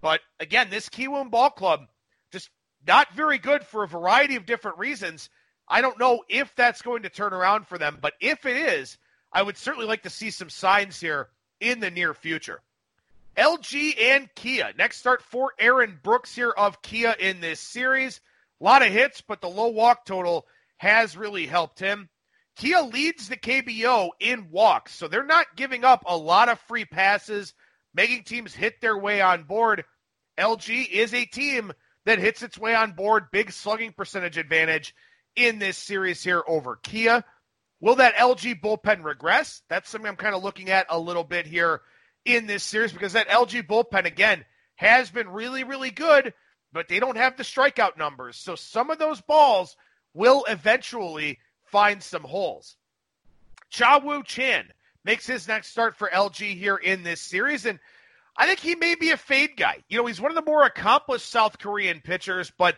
But 0.00 0.20
again, 0.40 0.68
this 0.70 0.88
Kiwoom 0.88 1.30
ball 1.30 1.50
club 1.50 1.86
just 2.32 2.50
not 2.86 3.12
very 3.14 3.38
good 3.38 3.64
for 3.64 3.82
a 3.82 3.88
variety 3.88 4.36
of 4.36 4.46
different 4.46 4.78
reasons. 4.78 5.28
I 5.68 5.80
don't 5.80 5.98
know 5.98 6.22
if 6.28 6.54
that's 6.54 6.82
going 6.82 7.02
to 7.02 7.08
turn 7.08 7.32
around 7.32 7.66
for 7.66 7.78
them, 7.78 7.98
but 8.00 8.14
if 8.20 8.46
it 8.46 8.56
is, 8.56 8.98
I 9.32 9.42
would 9.42 9.56
certainly 9.56 9.88
like 9.88 10.04
to 10.04 10.10
see 10.10 10.30
some 10.30 10.50
signs 10.50 11.00
here 11.00 11.28
in 11.60 11.80
the 11.80 11.90
near 11.90 12.14
future. 12.14 12.60
LG 13.36 14.00
and 14.00 14.28
Kia. 14.34 14.72
Next 14.78 14.98
start 14.98 15.22
for 15.22 15.52
Aaron 15.58 15.98
Brooks 16.02 16.34
here 16.34 16.50
of 16.50 16.80
Kia 16.80 17.14
in 17.18 17.40
this 17.40 17.60
series. 17.60 18.20
A 18.60 18.64
lot 18.64 18.82
of 18.82 18.92
hits, 18.92 19.20
but 19.20 19.40
the 19.40 19.48
low 19.48 19.68
walk 19.68 20.06
total 20.06 20.46
has 20.78 21.16
really 21.16 21.46
helped 21.46 21.78
him. 21.78 22.08
Kia 22.56 22.80
leads 22.80 23.28
the 23.28 23.36
KBO 23.36 24.10
in 24.20 24.50
walks, 24.50 24.94
so 24.94 25.08
they're 25.08 25.26
not 25.26 25.56
giving 25.56 25.84
up 25.84 26.04
a 26.06 26.16
lot 26.16 26.48
of 26.48 26.58
free 26.60 26.86
passes, 26.86 27.52
making 27.92 28.24
teams 28.24 28.54
hit 28.54 28.80
their 28.80 28.96
way 28.96 29.20
on 29.20 29.42
board. 29.42 29.84
LG 30.38 30.88
is 30.88 31.12
a 31.12 31.26
team 31.26 31.72
that 32.06 32.18
hits 32.18 32.42
its 32.42 32.56
way 32.56 32.74
on 32.74 32.92
board, 32.92 33.30
big 33.30 33.52
slugging 33.52 33.92
percentage 33.92 34.38
advantage 34.38 34.94
in 35.34 35.58
this 35.58 35.76
series 35.76 36.22
here 36.22 36.42
over 36.48 36.76
Kia. 36.76 37.22
Will 37.80 37.96
that 37.96 38.14
LG 38.14 38.60
bullpen 38.62 39.04
regress? 39.04 39.60
That's 39.68 39.90
something 39.90 40.08
I'm 40.08 40.16
kind 40.16 40.34
of 40.34 40.42
looking 40.42 40.70
at 40.70 40.86
a 40.88 40.98
little 40.98 41.24
bit 41.24 41.46
here 41.46 41.82
in 42.24 42.46
this 42.46 42.64
series 42.64 42.92
because 42.92 43.12
that 43.12 43.28
LG 43.28 43.66
bullpen, 43.66 44.06
again, 44.06 44.44
has 44.76 45.10
been 45.10 45.28
really, 45.28 45.64
really 45.64 45.90
good, 45.90 46.32
but 46.72 46.88
they 46.88 47.00
don't 47.00 47.16
have 47.16 47.36
the 47.36 47.42
strikeout 47.42 47.98
numbers. 47.98 48.36
So 48.36 48.54
some 48.54 48.90
of 48.90 48.98
those 48.98 49.20
balls 49.20 49.76
will 50.14 50.44
eventually 50.48 51.38
find 51.64 52.02
some 52.02 52.22
holes. 52.22 52.76
Cha 53.68 53.98
Woo 53.98 54.22
Chan 54.22 54.72
makes 55.04 55.26
his 55.26 55.48
next 55.48 55.68
start 55.68 55.96
for 55.96 56.08
LG 56.08 56.56
here 56.56 56.76
in 56.76 57.02
this 57.02 57.20
series, 57.20 57.66
and 57.66 57.78
I 58.38 58.46
think 58.46 58.60
he 58.60 58.74
may 58.74 58.94
be 58.94 59.10
a 59.10 59.16
fade 59.16 59.56
guy. 59.56 59.82
You 59.88 59.98
know, 59.98 60.06
he's 60.06 60.20
one 60.20 60.30
of 60.30 60.34
the 60.36 60.50
more 60.50 60.64
accomplished 60.64 61.30
South 61.30 61.58
Korean 61.58 62.00
pitchers, 62.00 62.52
but 62.56 62.76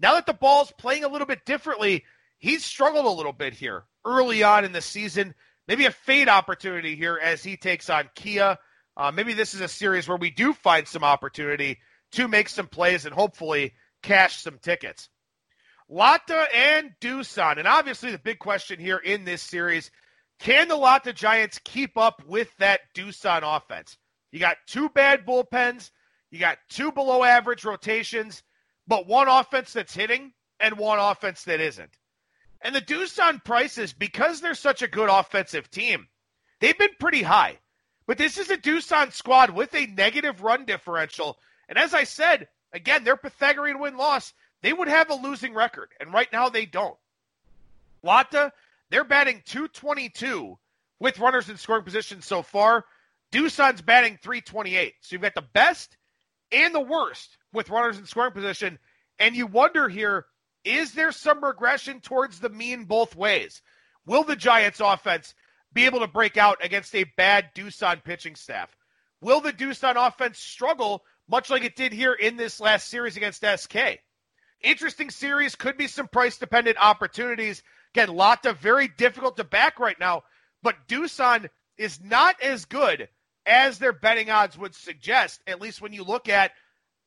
now 0.00 0.14
that 0.14 0.26
the 0.26 0.34
ball's 0.34 0.72
playing 0.78 1.04
a 1.04 1.08
little 1.08 1.26
bit 1.26 1.44
differently, 1.44 2.04
he's 2.38 2.64
struggled 2.64 3.06
a 3.06 3.10
little 3.10 3.32
bit 3.32 3.54
here 3.54 3.84
early 4.04 4.42
on 4.42 4.64
in 4.64 4.72
the 4.72 4.80
season. 4.80 5.34
Maybe 5.66 5.86
a 5.86 5.90
fade 5.90 6.28
opportunity 6.28 6.94
here 6.94 7.18
as 7.22 7.42
he 7.42 7.56
takes 7.56 7.90
on 7.90 8.08
Kia. 8.14 8.58
Uh, 8.96 9.12
maybe 9.12 9.32
this 9.32 9.54
is 9.54 9.60
a 9.60 9.68
series 9.68 10.08
where 10.08 10.18
we 10.18 10.30
do 10.30 10.52
find 10.52 10.86
some 10.86 11.04
opportunity 11.04 11.78
to 12.12 12.28
make 12.28 12.48
some 12.48 12.66
plays 12.66 13.04
and 13.04 13.14
hopefully 13.14 13.72
cash 14.02 14.42
some 14.42 14.58
tickets. 14.58 15.08
Lotte 15.88 16.48
and 16.54 16.90
Doosan. 17.00 17.58
And 17.58 17.66
obviously, 17.66 18.10
the 18.10 18.18
big 18.18 18.38
question 18.38 18.78
here 18.78 18.98
in 18.98 19.24
this 19.24 19.42
series 19.42 19.90
can 20.38 20.68
the 20.68 20.76
Lotte 20.76 21.14
Giants 21.14 21.58
keep 21.64 21.96
up 21.96 22.22
with 22.26 22.48
that 22.58 22.80
Doosan 22.94 23.42
offense? 23.42 23.96
You 24.30 24.40
got 24.40 24.56
two 24.66 24.88
bad 24.88 25.26
bullpens, 25.26 25.90
you 26.30 26.38
got 26.38 26.58
two 26.68 26.92
below 26.92 27.24
average 27.24 27.64
rotations, 27.64 28.42
but 28.86 29.06
one 29.06 29.28
offense 29.28 29.72
that's 29.72 29.94
hitting 29.94 30.32
and 30.60 30.78
one 30.78 30.98
offense 30.98 31.44
that 31.44 31.60
isn't. 31.60 31.96
And 32.60 32.74
the 32.74 32.80
Doosan 32.80 33.44
prices, 33.44 33.92
because 33.92 34.40
they're 34.40 34.54
such 34.54 34.82
a 34.82 34.88
good 34.88 35.08
offensive 35.08 35.70
team, 35.70 36.08
they've 36.60 36.78
been 36.78 36.90
pretty 36.98 37.22
high. 37.22 37.58
But 38.06 38.18
this 38.18 38.38
is 38.38 38.50
a 38.50 38.56
Doosan 38.56 39.12
squad 39.12 39.50
with 39.50 39.74
a 39.74 39.86
negative 39.86 40.42
run 40.42 40.64
differential. 40.64 41.38
And 41.68 41.78
as 41.78 41.94
I 41.94 42.04
said, 42.04 42.48
again, 42.72 43.04
their 43.04 43.16
Pythagorean 43.16 43.78
win 43.78 43.96
loss, 43.96 44.32
they 44.62 44.72
would 44.72 44.88
have 44.88 45.10
a 45.10 45.14
losing 45.14 45.54
record. 45.54 45.90
And 46.00 46.12
right 46.12 46.32
now 46.32 46.48
they 46.48 46.66
don't. 46.66 46.96
Lotte, 48.02 48.52
they're 48.90 49.04
batting 49.04 49.42
222 49.44 50.58
with 50.98 51.18
runners 51.18 51.48
in 51.48 51.56
scoring 51.56 51.84
position 51.84 52.22
so 52.22 52.42
far. 52.42 52.84
Doosan's 53.32 53.82
batting 53.82 54.18
328. 54.22 54.94
So 55.00 55.14
you've 55.14 55.22
got 55.22 55.34
the 55.34 55.42
best 55.42 55.96
and 56.50 56.74
the 56.74 56.80
worst 56.80 57.36
with 57.52 57.70
runners 57.70 57.98
in 57.98 58.06
scoring 58.06 58.32
position. 58.32 58.78
And 59.18 59.36
you 59.36 59.46
wonder 59.46 59.88
here, 59.88 60.26
is 60.64 60.92
there 60.92 61.12
some 61.12 61.44
regression 61.44 62.00
towards 62.00 62.40
the 62.40 62.48
mean 62.48 62.84
both 62.84 63.16
ways? 63.16 63.62
Will 64.06 64.24
the 64.24 64.36
Giants 64.36 64.80
offense 64.80 65.34
be 65.72 65.84
able 65.86 66.00
to 66.00 66.06
break 66.06 66.36
out 66.36 66.64
against 66.64 66.94
a 66.94 67.04
bad 67.16 67.54
Doosan 67.54 68.02
pitching 68.02 68.34
staff? 68.34 68.74
Will 69.20 69.40
the 69.40 69.52
Doosan 69.52 69.96
offense 69.96 70.38
struggle 70.38 71.04
much 71.28 71.50
like 71.50 71.64
it 71.64 71.76
did 71.76 71.92
here 71.92 72.14
in 72.14 72.36
this 72.36 72.60
last 72.60 72.88
series 72.88 73.16
against 73.16 73.44
SK? 73.44 74.00
Interesting 74.62 75.10
series, 75.10 75.54
could 75.54 75.76
be 75.76 75.86
some 75.86 76.08
price 76.08 76.38
dependent 76.38 76.78
opportunities. 76.80 77.62
Again, 77.94 78.14
Lotte 78.14 78.58
very 78.58 78.88
difficult 78.88 79.36
to 79.36 79.44
back 79.44 79.78
right 79.78 79.98
now, 80.00 80.22
but 80.62 80.88
Doosan 80.88 81.48
is 81.76 82.00
not 82.02 82.40
as 82.42 82.64
good 82.64 83.08
as 83.48 83.78
their 83.78 83.92
betting 83.92 84.30
odds 84.30 84.56
would 84.58 84.74
suggest, 84.74 85.40
at 85.46 85.60
least 85.60 85.80
when 85.80 85.92
you 85.92 86.04
look 86.04 86.28
at, 86.28 86.52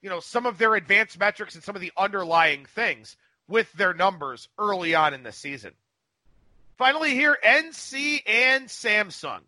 you 0.02 0.10
know, 0.10 0.20
some 0.20 0.46
of 0.46 0.58
their 0.58 0.76
advanced 0.76 1.20
metrics 1.20 1.56
and 1.56 1.64
some 1.64 1.76
of 1.76 1.82
the 1.82 1.92
underlying 1.96 2.66
things 2.66 3.16
with 3.48 3.72
their 3.74 3.94
numbers 3.94 4.50
early 4.58 4.96
on 4.96 5.14
in 5.14 5.24
the 5.24 5.32
season. 5.32 5.72
Finally, 6.78 7.12
here, 7.12 7.38
NC 7.46 8.22
and 8.26 8.68
Samsung. 8.68 9.42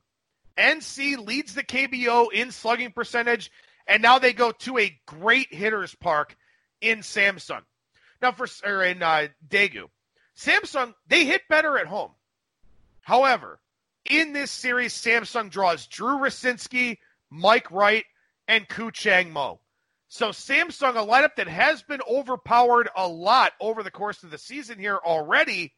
NC 0.58 1.26
leads 1.26 1.56
the 1.56 1.64
KBO 1.64 2.32
in 2.32 2.52
slugging 2.52 2.92
percentage, 2.92 3.52
and 3.88 4.04
now 4.04 4.20
they 4.20 4.34
go 4.34 4.52
to 4.52 4.78
a 4.78 4.96
great 5.08 5.52
hitters 5.52 5.96
park 5.96 6.36
in 6.80 7.00
Samsung. 7.00 7.64
Now, 8.22 8.34
for 8.34 8.48
or 8.64 8.84
in 8.84 9.02
uh, 9.02 9.30
Daegu, 9.50 9.86
Samsung 10.38 10.94
they 11.08 11.26
hit 11.26 11.42
better 11.50 11.78
at 11.78 11.88
home. 11.88 12.12
However, 13.02 13.60
in 14.20 14.34
this 14.34 14.52
series, 14.52 14.94
Samsung 14.94 15.50
draws 15.50 15.88
Drew 15.88 16.20
Rucinski, 16.20 16.98
Mike 17.30 17.72
Wright, 17.72 18.06
and 18.48 18.68
Koo 18.68 18.92
Chang 18.92 19.32
Mo. 19.32 19.60
So 20.08 20.30
Samsung, 20.30 20.92
a 20.92 21.06
lineup 21.06 21.36
that 21.38 21.48
has 21.48 21.82
been 21.82 22.02
overpowered 22.08 22.90
a 22.96 23.08
lot 23.08 23.54
over 23.60 23.82
the 23.82 23.90
course 23.90 24.24
of 24.24 24.30
the 24.30 24.38
season 24.38 24.78
here 24.78 25.00
already, 25.04 25.74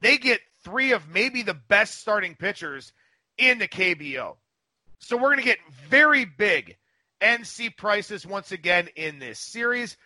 they 0.00 0.18
get 0.18 0.40
three 0.64 0.92
of 0.92 1.08
maybe 1.08 1.42
the 1.42 1.54
best 1.54 2.00
starting 2.00 2.34
pitchers 2.34 2.92
in 3.38 3.58
the 3.58 3.68
KBO. 3.68 4.36
So 4.98 5.16
we're 5.16 5.28
going 5.28 5.38
to 5.38 5.44
get 5.44 5.58
very 5.88 6.24
big 6.24 6.76
NC 7.20 7.76
prices 7.76 8.26
once 8.26 8.50
again 8.50 8.88
in 8.96 9.20
this 9.20 9.38
series. 9.38 9.96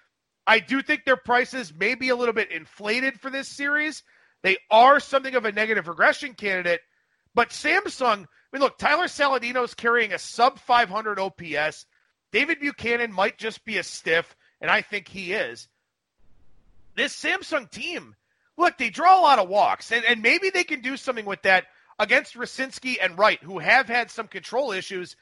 I 0.46 0.58
do 0.58 0.82
think 0.82 1.04
their 1.04 1.16
prices 1.16 1.72
may 1.74 1.94
be 1.94 2.11
a 2.11 2.16
little 2.16 2.34
bit 2.34 2.52
inflated 2.52 3.20
for 3.20 3.30
this 3.30 3.48
series. 3.48 4.02
They 4.42 4.58
are 4.70 5.00
something 5.00 5.34
of 5.34 5.46
a 5.46 5.52
negative 5.52 5.88
regression 5.88 6.34
candidate, 6.34 6.80
but 7.38 7.51
Samsung, 7.51 8.24
I 8.24 8.27
mean, 8.53 8.62
look, 8.62 8.79
Tyler 8.79 9.05
Saladino 9.05 9.62
is 9.62 9.72
carrying 9.72 10.12
a 10.12 10.18
sub 10.18 10.59
500 10.59 11.20
OPS. 11.20 11.87
David 12.33 12.59
Buchanan 12.59 13.12
might 13.12 13.38
just 13.38 13.64
be 13.64 13.79
a 13.79 13.85
stiff, 13.85 14.35
and 14.61 14.68
I 14.68 14.83
think 14.83 15.07
he 15.07 15.35
is. 15.35 15.68
This 16.96 17.14
Samsung 17.14 17.70
team, 17.70 18.16
look, 18.57 18.77
they 18.77 18.90
draw 18.90 19.20
a 19.20 19.22
lot 19.22 19.38
of 19.38 19.48
walks, 19.48 19.92
and, 19.92 20.05
and 20.05 20.20
maybe 20.20 20.51
they 20.51 20.64
can 20.64 20.81
do 20.81 20.96
something 20.96 21.27
with 21.27 21.40
that 21.42 21.66
against 22.01 22.35
Rucinski 22.35 22.96
and 23.01 23.16
Wright, 23.16 23.40
who 23.40 23.61
have 23.61 23.87
had 23.87 24.11
some 24.11 24.27
control 24.27 24.72
issues. 24.72 25.14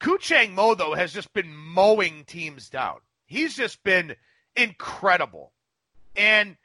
Koo 0.00 0.16
Chang 0.16 0.54
Mo, 0.54 0.74
though, 0.74 0.94
has 0.94 1.12
just 1.12 1.34
been 1.34 1.54
mowing 1.54 2.24
teams 2.24 2.70
down. 2.70 2.96
He's 3.26 3.54
just 3.54 3.84
been 3.84 4.16
incredible. 4.56 5.52
And, 6.16 6.56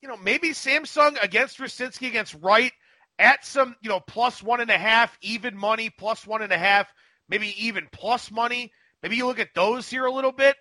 you 0.00 0.08
know, 0.08 0.16
maybe 0.16 0.48
Samsung 0.48 1.22
against 1.22 1.58
Rucinski, 1.58 2.08
against 2.08 2.34
Wright, 2.40 2.72
at 3.22 3.46
some, 3.46 3.76
you 3.80 3.88
know, 3.88 4.00
plus 4.00 4.42
one 4.42 4.60
and 4.60 4.70
a 4.70 4.76
half, 4.76 5.16
even 5.22 5.56
money, 5.56 5.88
plus 5.90 6.26
one 6.26 6.42
and 6.42 6.52
a 6.52 6.58
half, 6.58 6.92
maybe 7.28 7.54
even 7.66 7.88
plus 7.92 8.32
money. 8.32 8.72
Maybe 9.02 9.16
you 9.16 9.26
look 9.26 9.38
at 9.38 9.54
those 9.54 9.88
here 9.88 10.04
a 10.04 10.12
little 10.12 10.32
bit. 10.32 10.56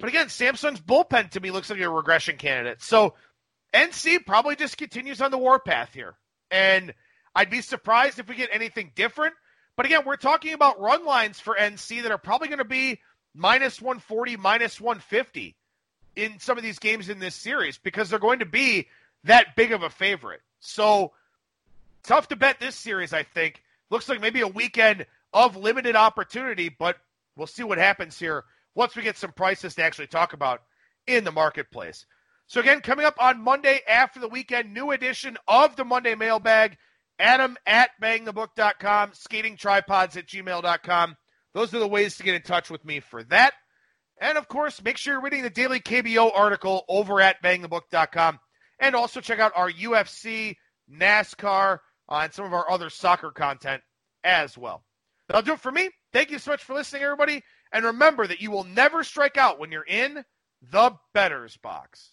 But 0.00 0.08
again, 0.08 0.26
Samsung's 0.26 0.80
bullpen 0.80 1.30
to 1.30 1.40
me 1.40 1.52
looks 1.52 1.70
like 1.70 1.78
a 1.78 1.88
regression 1.88 2.36
candidate. 2.36 2.82
So 2.82 3.14
NC 3.72 4.26
probably 4.26 4.56
just 4.56 4.76
continues 4.76 5.20
on 5.20 5.30
the 5.30 5.38
warpath 5.38 5.94
here. 5.94 6.16
And 6.50 6.92
I'd 7.36 7.50
be 7.50 7.60
surprised 7.60 8.18
if 8.18 8.28
we 8.28 8.34
get 8.34 8.50
anything 8.52 8.90
different. 8.96 9.34
But 9.76 9.86
again, 9.86 10.02
we're 10.04 10.16
talking 10.16 10.54
about 10.54 10.80
run 10.80 11.06
lines 11.06 11.38
for 11.38 11.56
NC 11.58 12.02
that 12.02 12.12
are 12.12 12.18
probably 12.18 12.48
going 12.48 12.58
to 12.58 12.64
be 12.64 13.00
minus 13.32 13.80
140, 13.80 14.36
minus 14.36 14.80
150 14.80 15.56
in 16.16 16.40
some 16.40 16.58
of 16.58 16.64
these 16.64 16.80
games 16.80 17.08
in 17.08 17.20
this 17.20 17.36
series 17.36 17.78
because 17.78 18.10
they're 18.10 18.18
going 18.18 18.40
to 18.40 18.46
be 18.46 18.88
that 19.24 19.54
big 19.54 19.70
of 19.70 19.84
a 19.84 19.88
favorite. 19.88 20.40
So 20.58 21.12
tough 22.04 22.28
to 22.28 22.36
bet 22.36 22.60
this 22.60 22.76
series, 22.76 23.12
I 23.12 23.22
think. 23.22 23.62
Looks 23.90 24.08
like 24.08 24.20
maybe 24.20 24.40
a 24.40 24.48
weekend 24.48 25.06
of 25.32 25.56
limited 25.56 25.96
opportunity, 25.96 26.68
but 26.68 26.96
we'll 27.36 27.46
see 27.46 27.62
what 27.62 27.78
happens 27.78 28.18
here 28.18 28.44
once 28.74 28.96
we 28.96 29.02
get 29.02 29.16
some 29.16 29.32
prices 29.32 29.74
to 29.74 29.82
actually 29.82 30.06
talk 30.06 30.32
about 30.32 30.62
in 31.06 31.24
the 31.24 31.32
marketplace. 31.32 32.06
So, 32.46 32.60
again, 32.60 32.80
coming 32.80 33.06
up 33.06 33.16
on 33.18 33.42
Monday 33.42 33.80
after 33.88 34.20
the 34.20 34.28
weekend, 34.28 34.74
new 34.74 34.90
edition 34.90 35.36
of 35.48 35.76
the 35.76 35.84
Monday 35.84 36.14
mailbag. 36.14 36.76
Adam 37.18 37.56
at 37.66 37.90
bangthebook.com, 38.02 39.10
skating 39.14 39.56
tripods 39.56 40.16
at 40.16 40.26
gmail.com. 40.26 41.16
Those 41.54 41.72
are 41.72 41.78
the 41.78 41.86
ways 41.86 42.16
to 42.16 42.24
get 42.24 42.34
in 42.34 42.42
touch 42.42 42.70
with 42.70 42.84
me 42.84 43.00
for 43.00 43.22
that. 43.24 43.52
And 44.20 44.38
of 44.38 44.48
course, 44.48 44.82
make 44.82 44.96
sure 44.96 45.14
you're 45.14 45.22
reading 45.22 45.42
the 45.42 45.50
daily 45.50 45.80
KBO 45.80 46.30
article 46.34 46.84
over 46.88 47.20
at 47.20 47.42
bangthebook.com. 47.42 48.38
And 48.80 48.96
also 48.96 49.20
check 49.20 49.38
out 49.38 49.52
our 49.54 49.70
UFC, 49.70 50.56
NASCAR, 50.92 51.78
Uh, 52.12 52.24
and 52.24 52.34
some 52.34 52.44
of 52.44 52.52
our 52.52 52.70
other 52.70 52.90
soccer 52.90 53.30
content 53.30 53.82
as 54.22 54.58
well. 54.58 54.84
That'll 55.28 55.40
do 55.40 55.54
it 55.54 55.60
for 55.60 55.72
me. 55.72 55.88
Thank 56.12 56.30
you 56.30 56.38
so 56.38 56.50
much 56.50 56.62
for 56.62 56.74
listening, 56.74 57.02
everybody. 57.02 57.42
And 57.72 57.86
remember 57.86 58.26
that 58.26 58.42
you 58.42 58.50
will 58.50 58.64
never 58.64 59.02
strike 59.02 59.38
out 59.38 59.58
when 59.58 59.72
you're 59.72 59.86
in 59.86 60.22
the 60.70 60.92
bettor's 61.14 61.56
box. 61.56 62.12